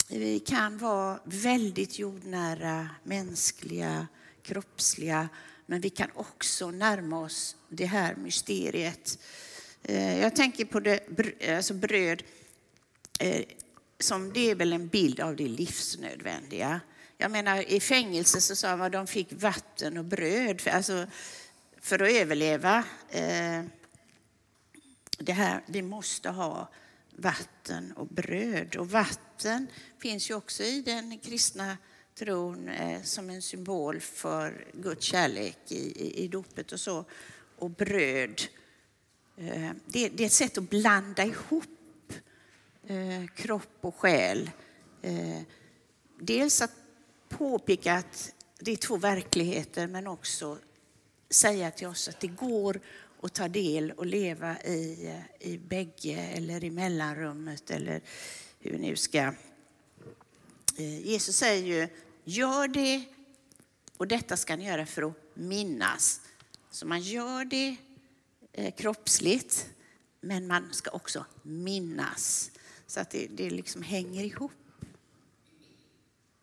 Vi 0.08 0.38
kan 0.38 0.78
vara 0.78 1.20
väldigt 1.24 1.98
jordnära, 1.98 2.88
mänskliga, 3.04 4.06
kroppsliga, 4.42 5.28
men 5.66 5.80
vi 5.80 5.90
kan 5.90 6.08
också 6.14 6.70
närma 6.70 7.20
oss 7.20 7.56
det 7.68 7.86
här 7.86 8.14
mysteriet. 8.14 9.18
Eh, 9.82 10.20
jag 10.20 10.36
tänker 10.36 10.64
på 10.64 10.80
det, 10.80 11.00
alltså 11.56 11.74
bröd, 11.74 12.22
eh, 13.20 13.44
som 14.00 14.32
det 14.32 14.50
är 14.50 14.54
väl 14.54 14.72
en 14.72 14.88
bild 14.88 15.20
av 15.20 15.36
det 15.36 15.48
livsnödvändiga. 15.48 16.80
Jag 17.22 17.30
menar, 17.30 17.70
i 17.70 17.80
fängelse 17.80 18.40
så 18.40 18.56
sa 18.56 18.76
man 18.76 18.86
att 18.86 18.92
de 18.92 19.06
fick 19.06 19.32
vatten 19.32 19.98
och 19.98 20.04
bröd, 20.04 20.62
alltså 20.68 21.06
för 21.80 22.02
att 22.02 22.10
överleva. 22.10 22.84
Eh, 23.08 23.62
det 25.18 25.32
här, 25.32 25.62
vi 25.66 25.82
måste 25.82 26.30
ha 26.30 26.68
vatten 27.16 27.92
och 27.92 28.06
bröd. 28.06 28.76
Och 28.76 28.90
vatten 28.90 29.66
finns 29.98 30.30
ju 30.30 30.34
också 30.34 30.62
i 30.62 30.82
den 30.82 31.18
kristna 31.18 31.76
tron 32.14 32.68
eh, 32.68 33.02
som 33.02 33.30
en 33.30 33.42
symbol 33.42 34.00
för 34.00 34.66
Guds 34.72 35.04
kärlek 35.04 35.58
i, 35.68 35.74
i, 35.74 36.24
i 36.24 36.28
dopet 36.28 36.72
och 36.72 36.80
så. 36.80 37.04
Och 37.58 37.70
bröd, 37.70 38.42
eh, 39.36 39.70
det, 39.86 40.08
det, 40.08 40.22
är 40.22 40.26
ett 40.26 40.32
sätt 40.32 40.58
att 40.58 40.70
blanda 40.70 41.24
ihop 41.24 42.12
eh, 42.86 43.26
kropp 43.36 43.78
och 43.80 43.96
själ. 43.96 44.50
Eh, 45.02 45.40
dels 46.20 46.62
att 46.62 46.81
påpeka 47.38 47.94
att 47.94 48.32
det 48.58 48.72
är 48.72 48.76
två 48.76 48.96
verkligheter 48.96 49.86
men 49.86 50.06
också 50.06 50.58
säga 51.30 51.70
till 51.70 51.86
oss 51.86 52.08
att 52.08 52.20
det 52.20 52.26
går 52.26 52.80
att 53.22 53.34
ta 53.34 53.48
del 53.48 53.92
och 53.92 54.06
leva 54.06 54.60
i, 54.60 55.06
eh, 55.06 55.48
i 55.50 55.58
bägge 55.58 56.18
eller 56.18 56.64
i 56.64 56.70
mellanrummet 56.70 57.70
eller 57.70 58.00
hur 58.58 58.78
ni 58.78 58.96
ska... 58.96 59.18
Eh, 60.76 61.00
Jesus 61.06 61.36
säger 61.36 61.66
ju, 61.66 61.88
gör 62.24 62.68
det 62.68 63.04
och 63.96 64.08
detta 64.08 64.36
ska 64.36 64.56
ni 64.56 64.66
göra 64.66 64.86
för 64.86 65.02
att 65.02 65.16
minnas. 65.34 66.20
Så 66.70 66.86
man 66.86 67.00
gör 67.00 67.44
det 67.44 67.76
eh, 68.52 68.74
kroppsligt, 68.74 69.68
men 70.20 70.46
man 70.46 70.72
ska 70.72 70.90
också 70.90 71.24
minnas. 71.42 72.50
Så 72.86 73.00
att 73.00 73.10
det, 73.10 73.26
det 73.26 73.50
liksom 73.50 73.82
hänger 73.82 74.24
ihop. 74.24 74.52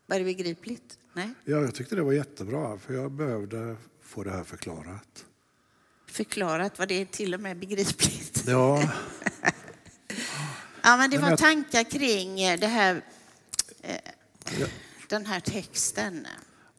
Var 0.10 0.20
det 0.20 0.26
begripligt? 0.26 0.98
Nej? 1.14 1.30
Ja, 1.46 1.58
jag 1.58 1.76
tyckte 1.76 1.96
det 1.96 2.02
var 2.02 2.14
jättebra, 2.14 2.78
för 2.78 2.94
jag 2.94 3.12
behövde 3.12 3.76
få 4.02 4.24
det 4.24 4.32
här 4.32 4.44
förklarat 4.44 5.26
förklarat 6.12 6.80
vad 6.80 6.88
det 6.88 7.02
är 7.02 7.06
till 7.06 7.34
och 7.34 7.40
med 7.40 7.58
begripligt. 7.58 8.44
Ja. 8.48 8.84
ja, 10.82 10.98
men 10.98 11.10
det 11.10 11.18
var 11.18 11.38
tankar 11.38 11.84
kring 11.84 12.42
eh, 12.42 12.60
det 12.60 12.68
här, 12.68 13.02
eh, 13.82 14.68
den 15.08 15.26
här 15.26 15.40
texten. 15.40 16.28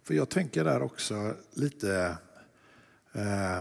För 0.05 0.15
jag 0.15 0.29
tänker 0.29 0.65
där 0.65 0.83
också 0.83 1.37
lite... 1.55 2.17
Eh, 3.13 3.61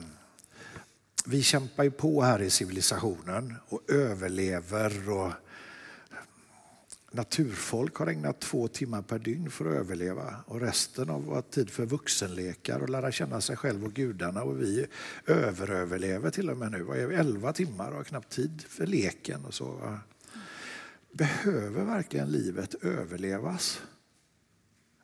vi 1.25 1.43
kämpar 1.43 1.83
ju 1.83 1.91
på 1.91 2.21
här 2.21 2.41
i 2.41 2.49
civilisationen 2.49 3.55
och 3.69 3.91
överlever 3.91 5.09
och 5.09 5.31
naturfolk 7.11 7.95
har 7.95 8.07
ägnat 8.07 8.41
två 8.41 8.67
timmar 8.67 9.01
per 9.01 9.19
dygn 9.19 9.51
för 9.51 9.65
att 9.65 9.75
överleva 9.75 10.35
och 10.45 10.61
resten 10.61 11.09
av 11.09 11.25
vår 11.25 11.41
tid 11.41 11.69
för 11.69 11.85
vuxenlekar 11.85 12.79
och 12.79 12.89
lära 12.89 13.11
känna 13.11 13.41
sig 13.41 13.55
själv 13.55 13.85
och 13.85 13.93
gudarna. 13.93 14.43
Och 14.43 14.61
vi 14.61 14.85
överöverlever 15.25 16.29
till 16.29 16.49
och 16.49 16.57
med 16.57 16.71
nu. 16.71 16.77
är 16.77 17.07
vi? 17.07 17.15
11 17.15 17.53
timmar 17.53 17.91
och 17.91 17.97
har 17.97 18.03
knappt 18.03 18.29
tid 18.29 18.63
för 18.67 18.87
leken. 18.87 19.45
och 19.45 19.53
så. 19.53 19.99
Behöver 21.11 21.83
verkligen 21.85 22.31
livet 22.31 22.75
överlevas? 22.83 23.81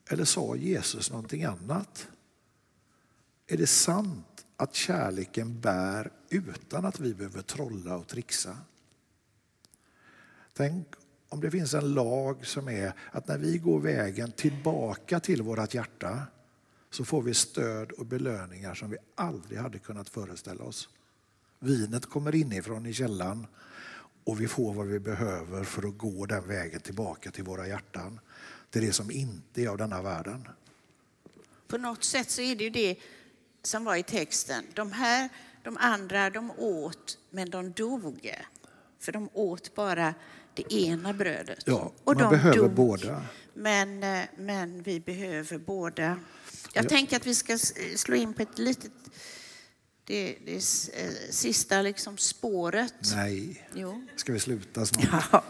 Eller 0.09 0.25
sa 0.25 0.55
Jesus 0.55 1.11
någonting 1.11 1.43
annat? 1.43 2.07
Är 3.47 3.57
det 3.57 3.67
sant 3.67 4.45
att 4.57 4.75
kärleken 4.75 5.59
bär 5.59 6.11
utan 6.29 6.85
att 6.85 6.99
vi 6.99 7.13
behöver 7.13 7.41
trolla 7.41 7.95
och 7.95 8.07
trixa? 8.07 8.57
Tänk 10.53 10.87
om 11.35 11.41
det 11.41 11.51
finns 11.51 11.73
en 11.73 11.93
lag 11.93 12.45
som 12.45 12.67
är 12.67 12.93
att 13.11 13.27
när 13.27 13.37
vi 13.37 13.57
går 13.57 13.79
vägen 13.79 14.31
tillbaka 14.31 15.19
till 15.19 15.41
vårt 15.41 15.73
hjärta 15.73 16.21
så 16.91 17.05
får 17.05 17.21
vi 17.21 17.33
stöd 17.33 17.91
och 17.91 18.05
belöningar 18.05 18.73
som 18.73 18.89
vi 18.89 18.97
aldrig 19.15 19.59
hade 19.59 19.79
kunnat 19.79 20.09
föreställa 20.09 20.63
oss. 20.63 20.89
Vinet 21.59 22.05
kommer 22.05 22.35
inifrån 22.35 22.85
i 22.85 22.93
källan 22.93 23.47
och 24.23 24.41
vi 24.41 24.47
får 24.47 24.73
vad 24.73 24.87
vi 24.87 24.99
behöver 24.99 25.63
för 25.63 25.87
att 25.87 25.97
gå 25.97 26.25
den 26.25 26.47
vägen 26.47 26.81
tillbaka 26.81 27.31
till 27.31 27.43
våra 27.43 27.67
hjärtan. 27.67 28.19
Till 28.69 28.85
det 28.85 28.93
som 28.93 29.11
inte 29.11 29.63
är 29.63 29.67
av 29.67 29.77
denna 29.77 30.01
världen. 30.01 30.47
På 31.67 31.77
något 31.77 32.03
sätt 32.03 32.29
så 32.29 32.41
är 32.41 32.55
det 32.55 32.63
ju 32.63 32.69
det 32.69 32.95
som 33.63 33.83
var 33.83 33.95
i 33.95 34.03
texten. 34.03 34.63
De 34.73 34.91
här, 34.91 35.29
de 35.63 35.77
andra, 35.77 36.29
de 36.29 36.51
åt 36.51 37.17
men 37.29 37.49
de 37.49 37.71
dog. 37.71 38.31
För 38.99 39.11
de 39.11 39.29
åt 39.33 39.75
bara 39.75 40.13
det 40.55 40.73
ena 40.73 41.13
brödet. 41.13 41.63
Ja, 41.65 41.91
och 42.03 42.15
man 42.15 42.29
behöver 42.29 42.57
dog. 42.57 42.71
båda. 42.71 43.23
Men, 43.53 44.03
eh, 44.03 44.23
men 44.37 44.83
vi 44.83 44.99
behöver 44.99 45.57
båda. 45.57 46.19
Jag 46.73 46.85
ja. 46.85 46.89
tänker 46.89 47.15
att 47.15 47.25
vi 47.25 47.35
ska 47.35 47.57
slå 47.95 48.15
in 48.15 48.33
på 48.33 48.41
ett 48.41 48.57
litet 48.57 48.91
det, 50.03 50.37
det 50.45 50.55
eh, 50.55 51.11
sista 51.29 51.81
liksom 51.81 52.17
spåret. 52.17 52.93
Nej, 53.15 53.67
jo. 53.73 54.07
ska 54.15 54.33
vi 54.33 54.39
sluta 54.39 54.85
snart? 54.85 55.27
Ja. 55.31 55.43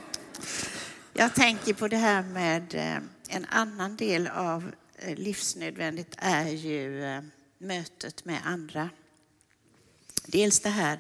Jag 1.14 1.36
tänker 1.36 1.74
på 1.74 1.88
det 1.88 1.98
här 1.98 2.24
med 2.24 2.76
eh, 2.76 3.36
en 3.36 3.46
annan 3.50 3.96
del 3.96 4.28
av 4.28 4.72
livsnödvändigt 5.16 6.16
är 6.18 6.48
ju 6.48 7.04
mötet 7.58 8.26
med 8.26 8.40
andra. 8.44 8.90
Dels 10.26 10.60
det 10.60 10.70
här 10.70 11.00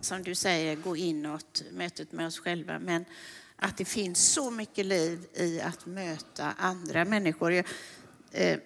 som 0.00 0.22
du 0.22 0.34
säger, 0.34 0.76
gå 0.76 0.96
inåt, 0.96 1.62
mötet 1.72 2.12
med 2.12 2.26
oss 2.26 2.38
själva. 2.38 2.78
Men 2.78 3.04
att 3.56 3.76
det 3.76 3.84
finns 3.84 4.32
så 4.32 4.50
mycket 4.50 4.86
liv 4.86 5.26
i 5.34 5.60
att 5.60 5.86
möta 5.86 6.54
andra 6.58 7.04
människor. 7.04 7.52
Jag, 7.52 7.64
eh, 8.32 8.58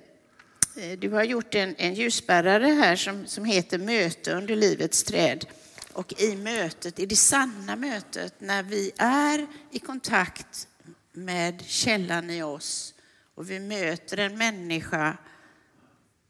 eh, 0.77 0.99
du 0.99 1.11
har 1.11 1.25
gjort 1.25 1.55
en, 1.55 1.75
en 1.79 1.95
ljusbärare 1.95 2.67
här 2.67 2.97
som, 2.97 3.27
som 3.27 3.45
heter 3.45 3.79
Möte 3.79 4.33
under 4.33 4.57
livets 4.57 5.05
träd. 5.05 5.47
Och 5.93 6.21
i 6.21 6.37
mötet, 6.37 6.99
i 6.99 7.07
det 7.07 7.17
sanna 7.17 7.77
mötet, 7.77 8.35
när 8.39 8.63
vi 8.63 8.93
är 8.97 9.47
i 9.71 9.79
kontakt 9.79 10.69
med 11.13 11.63
källan 11.67 12.31
i 12.31 12.43
oss 12.43 12.95
och 13.35 13.51
vi 13.51 13.61
möter 13.61 14.19
en 14.19 14.39
människa 14.39 15.17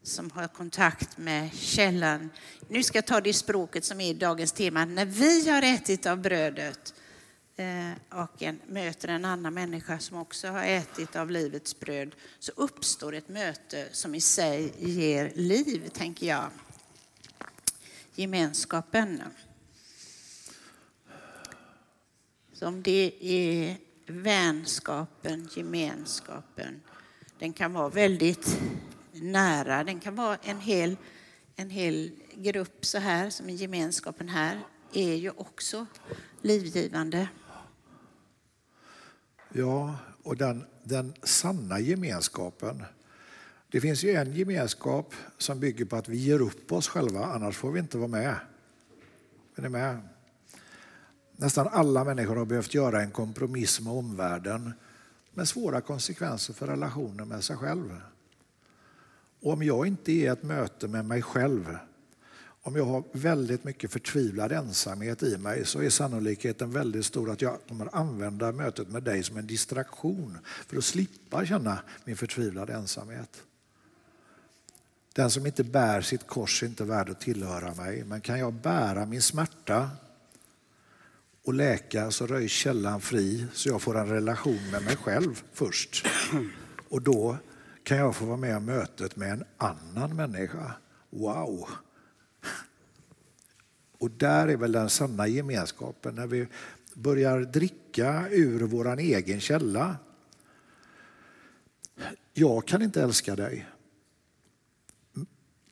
som 0.02 0.30
har 0.30 0.48
kontakt 0.48 1.18
med 1.18 1.54
källan. 1.54 2.30
Nu 2.68 2.82
ska 2.82 2.98
jag 2.98 3.06
ta 3.06 3.20
det 3.20 3.32
språket 3.32 3.84
som 3.84 4.00
är 4.00 4.14
dagens 4.14 4.52
tema. 4.52 4.84
När 4.84 5.06
vi 5.06 5.50
har 5.50 5.62
ätit 5.62 6.06
av 6.06 6.18
brödet 6.18 6.94
eh, 7.56 8.20
och 8.20 8.42
en, 8.42 8.60
möter 8.66 9.08
en 9.08 9.24
annan 9.24 9.54
människa 9.54 9.98
som 9.98 10.16
också 10.16 10.48
har 10.48 10.64
ätit 10.64 11.16
av 11.16 11.30
livets 11.30 11.80
bröd 11.80 12.14
så 12.38 12.52
uppstår 12.56 13.14
ett 13.14 13.28
möte 13.28 13.88
som 13.92 14.14
i 14.14 14.20
sig 14.20 14.72
ger 14.78 15.32
liv, 15.34 15.88
tänker 15.88 16.26
jag. 16.26 16.50
Gemenskapen. 18.14 19.22
Som 22.52 22.82
det 22.82 23.12
är 23.20 23.76
vänskapen, 24.06 25.48
gemenskapen. 25.56 26.82
Den 27.38 27.52
kan 27.52 27.72
vara 27.72 27.88
väldigt 27.88 28.60
nära. 29.12 29.84
Den 29.84 30.00
kan 30.00 30.14
vara 30.14 30.36
en 30.36 30.60
hel, 30.60 30.96
en 31.56 31.70
hel 31.70 32.10
grupp 32.34 32.86
så 32.86 32.98
här, 32.98 33.30
som 33.30 33.48
i 33.48 33.54
gemenskapen 33.54 34.28
här, 34.28 34.60
är 34.92 35.14
ju 35.14 35.30
också 35.30 35.86
livgivande. 36.40 37.28
Ja, 39.52 39.96
och 40.22 40.36
den, 40.36 40.64
den 40.82 41.14
sanna 41.22 41.80
gemenskapen. 41.80 42.84
Det 43.68 43.80
finns 43.80 44.04
ju 44.04 44.14
en 44.14 44.32
gemenskap 44.32 45.14
som 45.38 45.60
bygger 45.60 45.84
på 45.84 45.96
att 45.96 46.08
vi 46.08 46.16
ger 46.16 46.40
upp 46.40 46.72
oss 46.72 46.88
själva, 46.88 47.24
annars 47.24 47.56
får 47.56 47.72
vi 47.72 47.80
inte 47.80 47.98
vara 47.98 48.08
med. 48.08 48.36
Är 49.56 49.62
ni 49.62 49.68
med? 49.68 50.08
Nästan 51.36 51.68
alla 51.68 52.04
människor 52.04 52.36
har 52.36 52.44
behövt 52.44 52.74
göra 52.74 53.02
en 53.02 53.10
kompromiss 53.10 53.80
med 53.80 53.92
omvärlden 53.92 54.72
med 55.34 55.48
svåra 55.48 55.80
konsekvenser 55.80 56.54
för 56.54 56.66
relationen 56.66 57.28
med 57.28 57.44
sig 57.44 57.56
själv. 57.56 58.00
Och 59.40 59.52
om 59.52 59.62
jag 59.62 59.86
inte 59.86 60.12
är 60.12 60.32
ett 60.32 60.42
möte 60.42 60.88
med 60.88 61.04
mig 61.04 61.22
själv, 61.22 61.78
om 62.62 62.76
jag 62.76 62.84
har 62.84 63.04
väldigt 63.12 63.64
mycket 63.64 63.92
förtvivlad 63.92 64.52
ensamhet 64.52 65.22
i 65.22 65.38
mig 65.38 65.66
så 65.66 65.82
är 65.82 65.90
sannolikheten 65.90 66.70
väldigt 66.72 67.06
stor 67.06 67.30
att 67.30 67.42
jag 67.42 67.58
kommer 67.68 67.96
använda 67.96 68.52
mötet 68.52 68.88
med 68.88 69.02
dig 69.02 69.22
som 69.22 69.36
en 69.36 69.46
distraktion 69.46 70.38
för 70.66 70.76
att 70.76 70.84
slippa 70.84 71.46
känna 71.46 71.78
min 72.04 72.16
förtvivlade 72.16 72.72
ensamhet. 72.72 73.42
Den 75.14 75.30
som 75.30 75.46
inte 75.46 75.64
bär 75.64 76.00
sitt 76.00 76.26
kors 76.26 76.62
är 76.62 76.66
inte 76.66 76.84
värd 76.84 77.10
att 77.10 77.20
tillhöra 77.20 77.74
mig, 77.74 78.04
men 78.04 78.20
kan 78.20 78.38
jag 78.38 78.52
bära 78.52 79.06
min 79.06 79.22
smärta 79.22 79.90
och 81.44 81.54
läka 81.54 82.10
så 82.10 82.26
röjs 82.26 82.52
källan 82.52 83.00
fri 83.00 83.46
så 83.52 83.68
jag 83.68 83.82
får 83.82 83.98
en 83.98 84.08
relation 84.08 84.70
med 84.72 84.84
mig 84.84 84.96
själv 84.96 85.42
först. 85.52 86.06
Och 86.88 87.02
då 87.02 87.36
kan 87.90 87.98
jag 87.98 88.16
få 88.16 88.24
vara 88.24 88.36
med 88.36 88.56
om 88.56 88.64
mötet 88.64 89.16
med 89.16 89.32
en 89.32 89.44
annan 89.56 90.16
människa. 90.16 90.72
Wow! 91.10 91.68
Och 93.98 94.10
där 94.10 94.48
är 94.48 94.56
väl 94.56 94.72
den 94.72 94.90
sanna 94.90 95.26
gemenskapen, 95.26 96.14
när 96.14 96.26
vi 96.26 96.46
börjar 96.94 97.40
dricka 97.40 98.28
ur 98.30 98.60
vår 98.60 98.98
egen 98.98 99.40
källa. 99.40 99.96
Jag 102.32 102.66
kan 102.66 102.82
inte 102.82 103.02
älska 103.02 103.36
dig. 103.36 103.68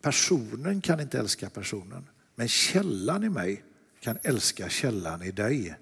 Personen 0.03 0.81
kan 0.81 1.01
inte 1.01 1.19
älska 1.19 1.51
personen, 1.51 2.07
men 2.35 2.49
källan 2.49 3.25
i 3.25 3.29
mig 3.29 3.65
kan 4.01 4.19
älska 4.23 4.69
källan 4.69 5.23
i 5.23 5.31
dig. 5.31 5.77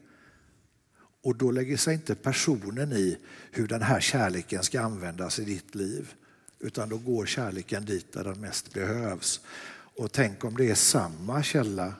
Och 1.22 1.36
då 1.36 1.50
lägger 1.50 1.76
sig 1.76 1.94
inte 1.94 2.14
personen 2.14 2.92
i 2.92 3.18
hur 3.50 3.68
den 3.68 3.82
här 3.82 4.00
kärleken 4.00 4.62
ska 4.62 4.80
användas 4.80 5.38
i 5.38 5.44
ditt 5.44 5.74
liv. 5.74 6.14
Utan 6.58 6.88
då 6.88 6.98
går 6.98 7.26
kärleken 7.26 7.84
dit 7.84 8.12
där 8.12 8.24
den 8.24 8.40
mest 8.40 8.72
behövs. 8.72 9.40
Och 9.74 10.12
tänk 10.12 10.44
om 10.44 10.56
det 10.56 10.70
är 10.70 10.74
samma 10.74 11.42
källa 11.42 11.94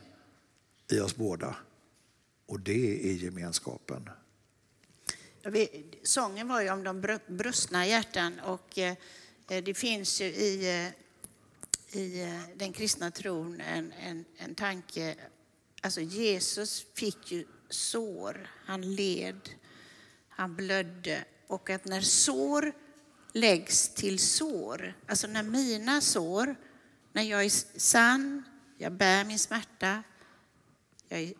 i 0.91 1.01
oss 1.01 1.17
båda. 1.17 1.57
Och 2.47 2.61
det 2.61 3.11
är 3.11 3.13
gemenskapen. 3.13 4.11
Vet, 5.43 5.71
sången 6.03 6.49
var 6.49 6.61
ju 6.61 6.71
om 6.71 6.85
de 6.85 7.19
brustna 7.27 7.87
hjärtan 7.87 8.41
och 8.41 8.79
eh, 8.79 8.97
det 9.47 9.75
finns 9.75 10.21
ju 10.21 10.25
i, 10.25 10.85
eh, 10.85 12.01
i 12.01 12.23
eh, 12.23 12.57
den 12.57 12.73
kristna 12.73 13.11
tron 13.11 13.61
en, 13.61 13.93
en, 13.93 14.25
en 14.37 14.55
tanke 14.55 15.17
Alltså 15.87 16.01
Jesus 16.01 16.87
fick 16.95 17.33
ju 17.33 17.45
sår, 17.69 18.51
han 18.65 18.95
led, 18.95 19.51
han 20.29 20.57
blödde. 20.57 21.25
Och 21.47 21.71
att 21.71 21.85
när 21.85 22.01
sår 22.01 22.73
läggs 23.37 23.89
till 23.89 24.19
sår, 24.19 24.95
alltså 25.07 25.27
när 25.27 25.43
mina 25.43 26.01
sår, 26.01 26.57
när 27.13 27.23
jag 27.23 27.45
är 27.45 27.79
sann, 27.79 28.43
jag 28.79 28.93
bär 28.93 29.25
min 29.25 29.39
smärta, 29.39 30.03
jag 31.09 31.21
är, 31.21 31.33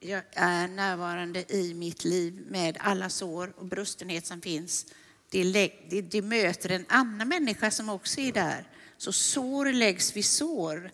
jag 0.00 0.22
är 0.32 0.68
närvarande 0.68 1.52
i 1.54 1.74
mitt 1.74 2.04
liv 2.04 2.46
med 2.48 2.76
alla 2.80 3.10
sår 3.10 3.52
och 3.56 3.64
brustenhet 3.64 4.26
som 4.26 4.40
finns. 4.40 4.86
Det, 5.30 5.72
det, 5.90 6.02
det 6.02 6.22
möter 6.22 6.70
en 6.70 6.86
annan 6.88 7.28
människa 7.28 7.70
som 7.70 7.88
också 7.88 8.20
är 8.20 8.32
där. 8.32 8.68
Så 8.96 9.12
sår 9.12 9.72
läggs 9.72 10.16
vid 10.16 10.24
sår, 10.24 10.90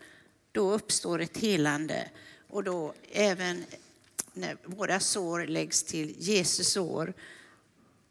då 0.53 0.73
uppstår 0.73 1.21
ett 1.21 1.37
helande. 1.37 2.11
Och 2.49 2.65
då 2.65 2.95
även 3.13 3.65
när 4.33 4.57
våra 4.65 5.01
sår 5.01 5.47
läggs 5.47 5.83
till 5.83 6.15
Jesus 6.19 6.73
sår 6.73 7.15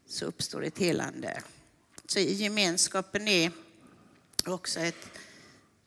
så 0.08 0.26
uppstår 0.26 0.64
ett 0.64 0.78
helande. 0.78 1.44
Så 2.14 2.20
gemenskapen 2.20 3.28
är 3.28 3.52
också 4.46 4.80
ett 4.80 5.10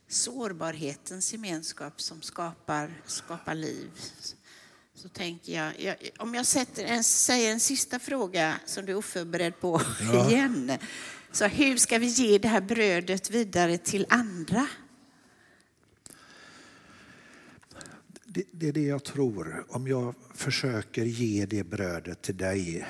sårbarhetens 0.09 1.33
gemenskap 1.33 2.01
som 2.01 2.23
skapar, 2.23 3.03
skapar 3.07 3.55
liv. 3.55 3.91
Så 4.95 5.09
tänker 5.09 5.53
jag, 5.53 5.81
jag 5.81 5.97
om 6.19 6.35
jag 6.35 6.47
sätter 6.47 6.85
en, 6.85 7.05
säger 7.05 7.53
en 7.53 7.61
sista 7.61 7.99
fråga 7.99 8.61
som 8.67 8.87
du 8.87 8.93
är 8.93 8.97
oförberedd 8.97 9.61
på 9.61 9.83
ja. 10.01 10.29
igen. 10.31 10.73
Så 11.33 11.47
hur 11.47 11.77
ska 11.77 11.99
vi 11.99 12.07
ge 12.07 12.39
det 12.39 12.49
här 12.49 12.61
brödet 12.61 13.31
vidare 13.31 13.79
till 13.79 14.07
andra? 14.09 14.67
det, 18.37 18.45
det 18.53 18.69
är 18.69 18.73
det 18.73 18.87
jag 18.87 19.05
tror. 19.05 19.65
Om 19.69 19.89
jag 19.89 20.15
försöker 20.35 21.05
ge 21.05 21.47
det 21.47 21.65
brödet 21.65 22.23
till 22.23 22.37
dig, 22.37 22.87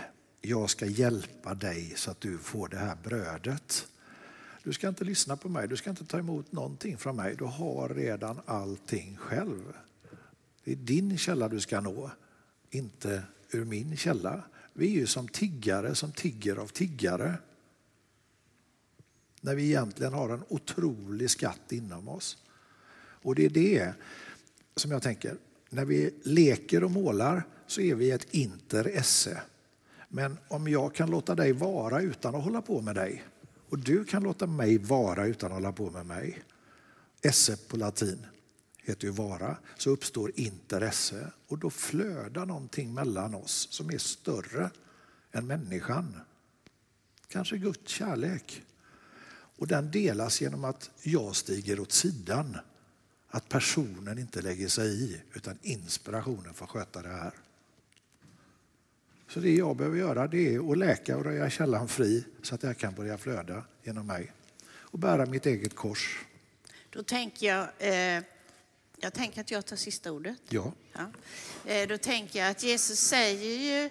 jag 0.49 0.71
ska 0.71 0.87
hjälpa 0.87 1.55
dig 1.55 1.93
så 1.97 2.11
att 2.11 2.21
du 2.21 2.39
får 2.39 2.69
det 2.69 2.77
här 2.77 2.97
brödet. 3.05 3.89
Du 4.63 4.73
ska 4.73 4.89
inte 4.89 5.05
lyssna 5.05 5.37
på 5.37 5.49
mig, 5.49 5.69
du 5.69 5.77
ska 5.77 5.91
inte 5.91 6.05
ta 6.05 6.19
emot 6.19 6.53
någonting 6.53 6.99
från 6.99 7.17
mig. 7.17 7.37
Du 7.39 7.45
har 7.45 7.89
redan 7.89 8.41
allting 8.47 9.17
själv. 9.17 9.73
Det 10.65 10.73
är 10.73 10.77
din 10.77 11.19
källa 11.19 11.49
du 11.49 11.61
ska 11.61 11.81
nå, 11.81 12.11
inte 12.71 13.23
ur 13.51 13.65
min 13.65 13.97
källa. 13.97 14.43
Vi 14.73 14.87
är 14.87 15.01
ju 15.01 15.07
som 15.07 15.29
tiggare 15.29 15.95
som 15.95 16.13
tigger 16.13 16.57
av 16.57 16.67
tiggare. 16.67 17.35
När 19.41 19.55
vi 19.55 19.65
egentligen 19.65 20.13
har 20.13 20.29
en 20.29 20.45
otrolig 20.49 21.31
skatt 21.31 21.73
inom 21.73 22.09
oss. 22.09 22.39
Och 22.99 23.35
det 23.35 23.45
är 23.45 23.51
det 23.51 23.93
som 24.77 24.91
jag 24.91 25.03
tänker, 25.03 25.37
när 25.71 25.85
vi 25.85 26.15
leker 26.23 26.85
och 26.85 26.91
målar 26.91 27.43
så 27.67 27.81
är 27.81 27.95
vi 27.95 28.11
ett 28.11 28.35
inter-esse. 28.35 29.43
Men 30.17 30.39
om 30.49 30.69
jag 30.69 30.95
kan 30.95 31.11
låta 31.11 31.35
dig 31.35 31.53
vara 31.53 32.01
utan 32.01 32.35
att 32.35 32.45
hålla 32.45 32.63
på 32.63 32.81
med 32.81 32.95
dig 32.95 33.25
och 33.69 33.79
du 33.79 34.05
kan 34.05 34.23
låta 34.23 34.47
mig 34.47 34.79
vara 34.79 35.27
utan 35.27 35.51
att 35.53 35.55
hålla 35.55 35.73
på 35.73 35.91
med 35.91 36.07
mig. 36.07 36.43
Esse 37.23 37.57
på 37.57 37.77
latin 37.77 38.27
heter 38.77 39.05
ju 39.07 39.13
vara, 39.13 39.57
så 39.79 39.91
uppstår 39.91 40.33
interesse 40.35 41.31
och 41.47 41.59
då 41.59 41.71
flödar 41.71 42.47
någonting 42.47 42.95
mellan 42.95 43.35
oss 43.35 43.69
som 43.71 43.91
är 43.91 43.99
större 43.99 44.71
än 45.33 45.47
människan. 45.47 46.21
Kanske 47.29 47.59
Guds 47.59 47.91
kärlek. 47.91 48.63
Och 49.59 49.67
den 49.67 49.91
delas 49.91 50.41
genom 50.41 50.65
att 50.65 50.91
jag 51.03 51.37
stiger 51.37 51.81
åt 51.81 51.93
sidan 51.93 52.57
att 53.29 53.49
personen 53.49 54.19
inte 54.19 54.43
lägger 54.43 54.69
sig 54.69 55.05
i 55.05 55.23
utan 55.35 55.59
inspirationen 55.63 56.55
får 56.55 56.67
sköta 56.67 57.03
det 57.03 57.09
här. 57.09 57.35
Så 59.29 59.41
det 59.41 59.55
jag 59.55 59.77
behöver 59.77 59.99
göra 59.99 60.27
det 60.27 60.55
är 60.55 60.73
att 60.73 60.79
läka 60.79 61.17
och 61.17 61.25
röja 61.25 61.51
källan 61.51 61.89
fri 61.89 62.25
så 62.43 62.55
att 62.55 62.63
här 62.63 62.75
kan 62.75 62.95
börja 62.95 63.19
flöda 63.19 63.65
genom 63.83 64.07
mig 64.07 64.33
och 64.69 64.99
bära 64.99 65.27
mitt 65.27 65.47
eget 65.47 65.75
kors. 65.75 66.25
Då 66.91 67.03
tänker 67.03 67.47
jag, 67.47 67.69
eh, 67.79 68.23
jag 69.01 69.13
tänker 69.13 69.41
att 69.41 69.51
jag 69.51 69.67
tar 69.67 69.77
sista 69.77 70.13
ordet. 70.13 70.39
Ja. 70.49 70.73
ja. 70.93 71.11
Eh, 71.71 71.89
då 71.89 71.99
tänker 71.99 72.39
jag 72.39 72.51
att 72.51 72.63
Jesus 72.63 72.99
säger 72.99 73.59
ju 73.59 73.85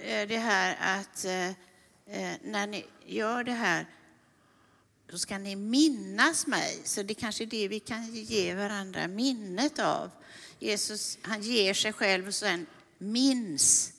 eh, 0.00 0.28
det 0.28 0.38
här 0.38 0.98
att 0.98 1.24
eh, 1.24 1.48
eh, 1.48 2.36
när 2.42 2.66
ni 2.66 2.84
gör 3.06 3.44
det 3.44 3.52
här 3.52 3.86
då 5.10 5.18
ska 5.18 5.38
ni 5.38 5.56
minnas 5.56 6.46
mig. 6.46 6.80
Så 6.84 7.02
det 7.02 7.14
kanske 7.14 7.44
är 7.44 7.46
det 7.46 7.68
vi 7.68 7.80
kan 7.80 8.14
ge 8.14 8.54
varandra 8.54 9.08
minnet 9.08 9.78
av. 9.78 10.10
Jesus 10.58 11.18
han 11.22 11.42
ger 11.42 11.74
sig 11.74 11.92
själv 11.92 12.26
och 12.26 12.34
sen 12.34 12.66
minns. 12.98 13.92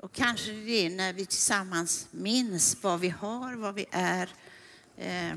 Och 0.00 0.12
kanske 0.12 0.52
det 0.52 0.86
är 0.86 0.90
när 0.90 1.12
vi 1.12 1.26
tillsammans 1.26 2.08
minns 2.10 2.82
vad 2.82 3.00
vi 3.00 3.08
har, 3.08 3.54
vad 3.54 3.74
vi 3.74 3.86
är. 3.90 4.28
Eh, 4.96 5.36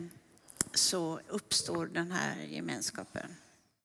så 0.73 1.19
uppstår 1.27 1.85
den 1.85 2.11
här 2.11 2.35
gemenskapen. 2.35 3.35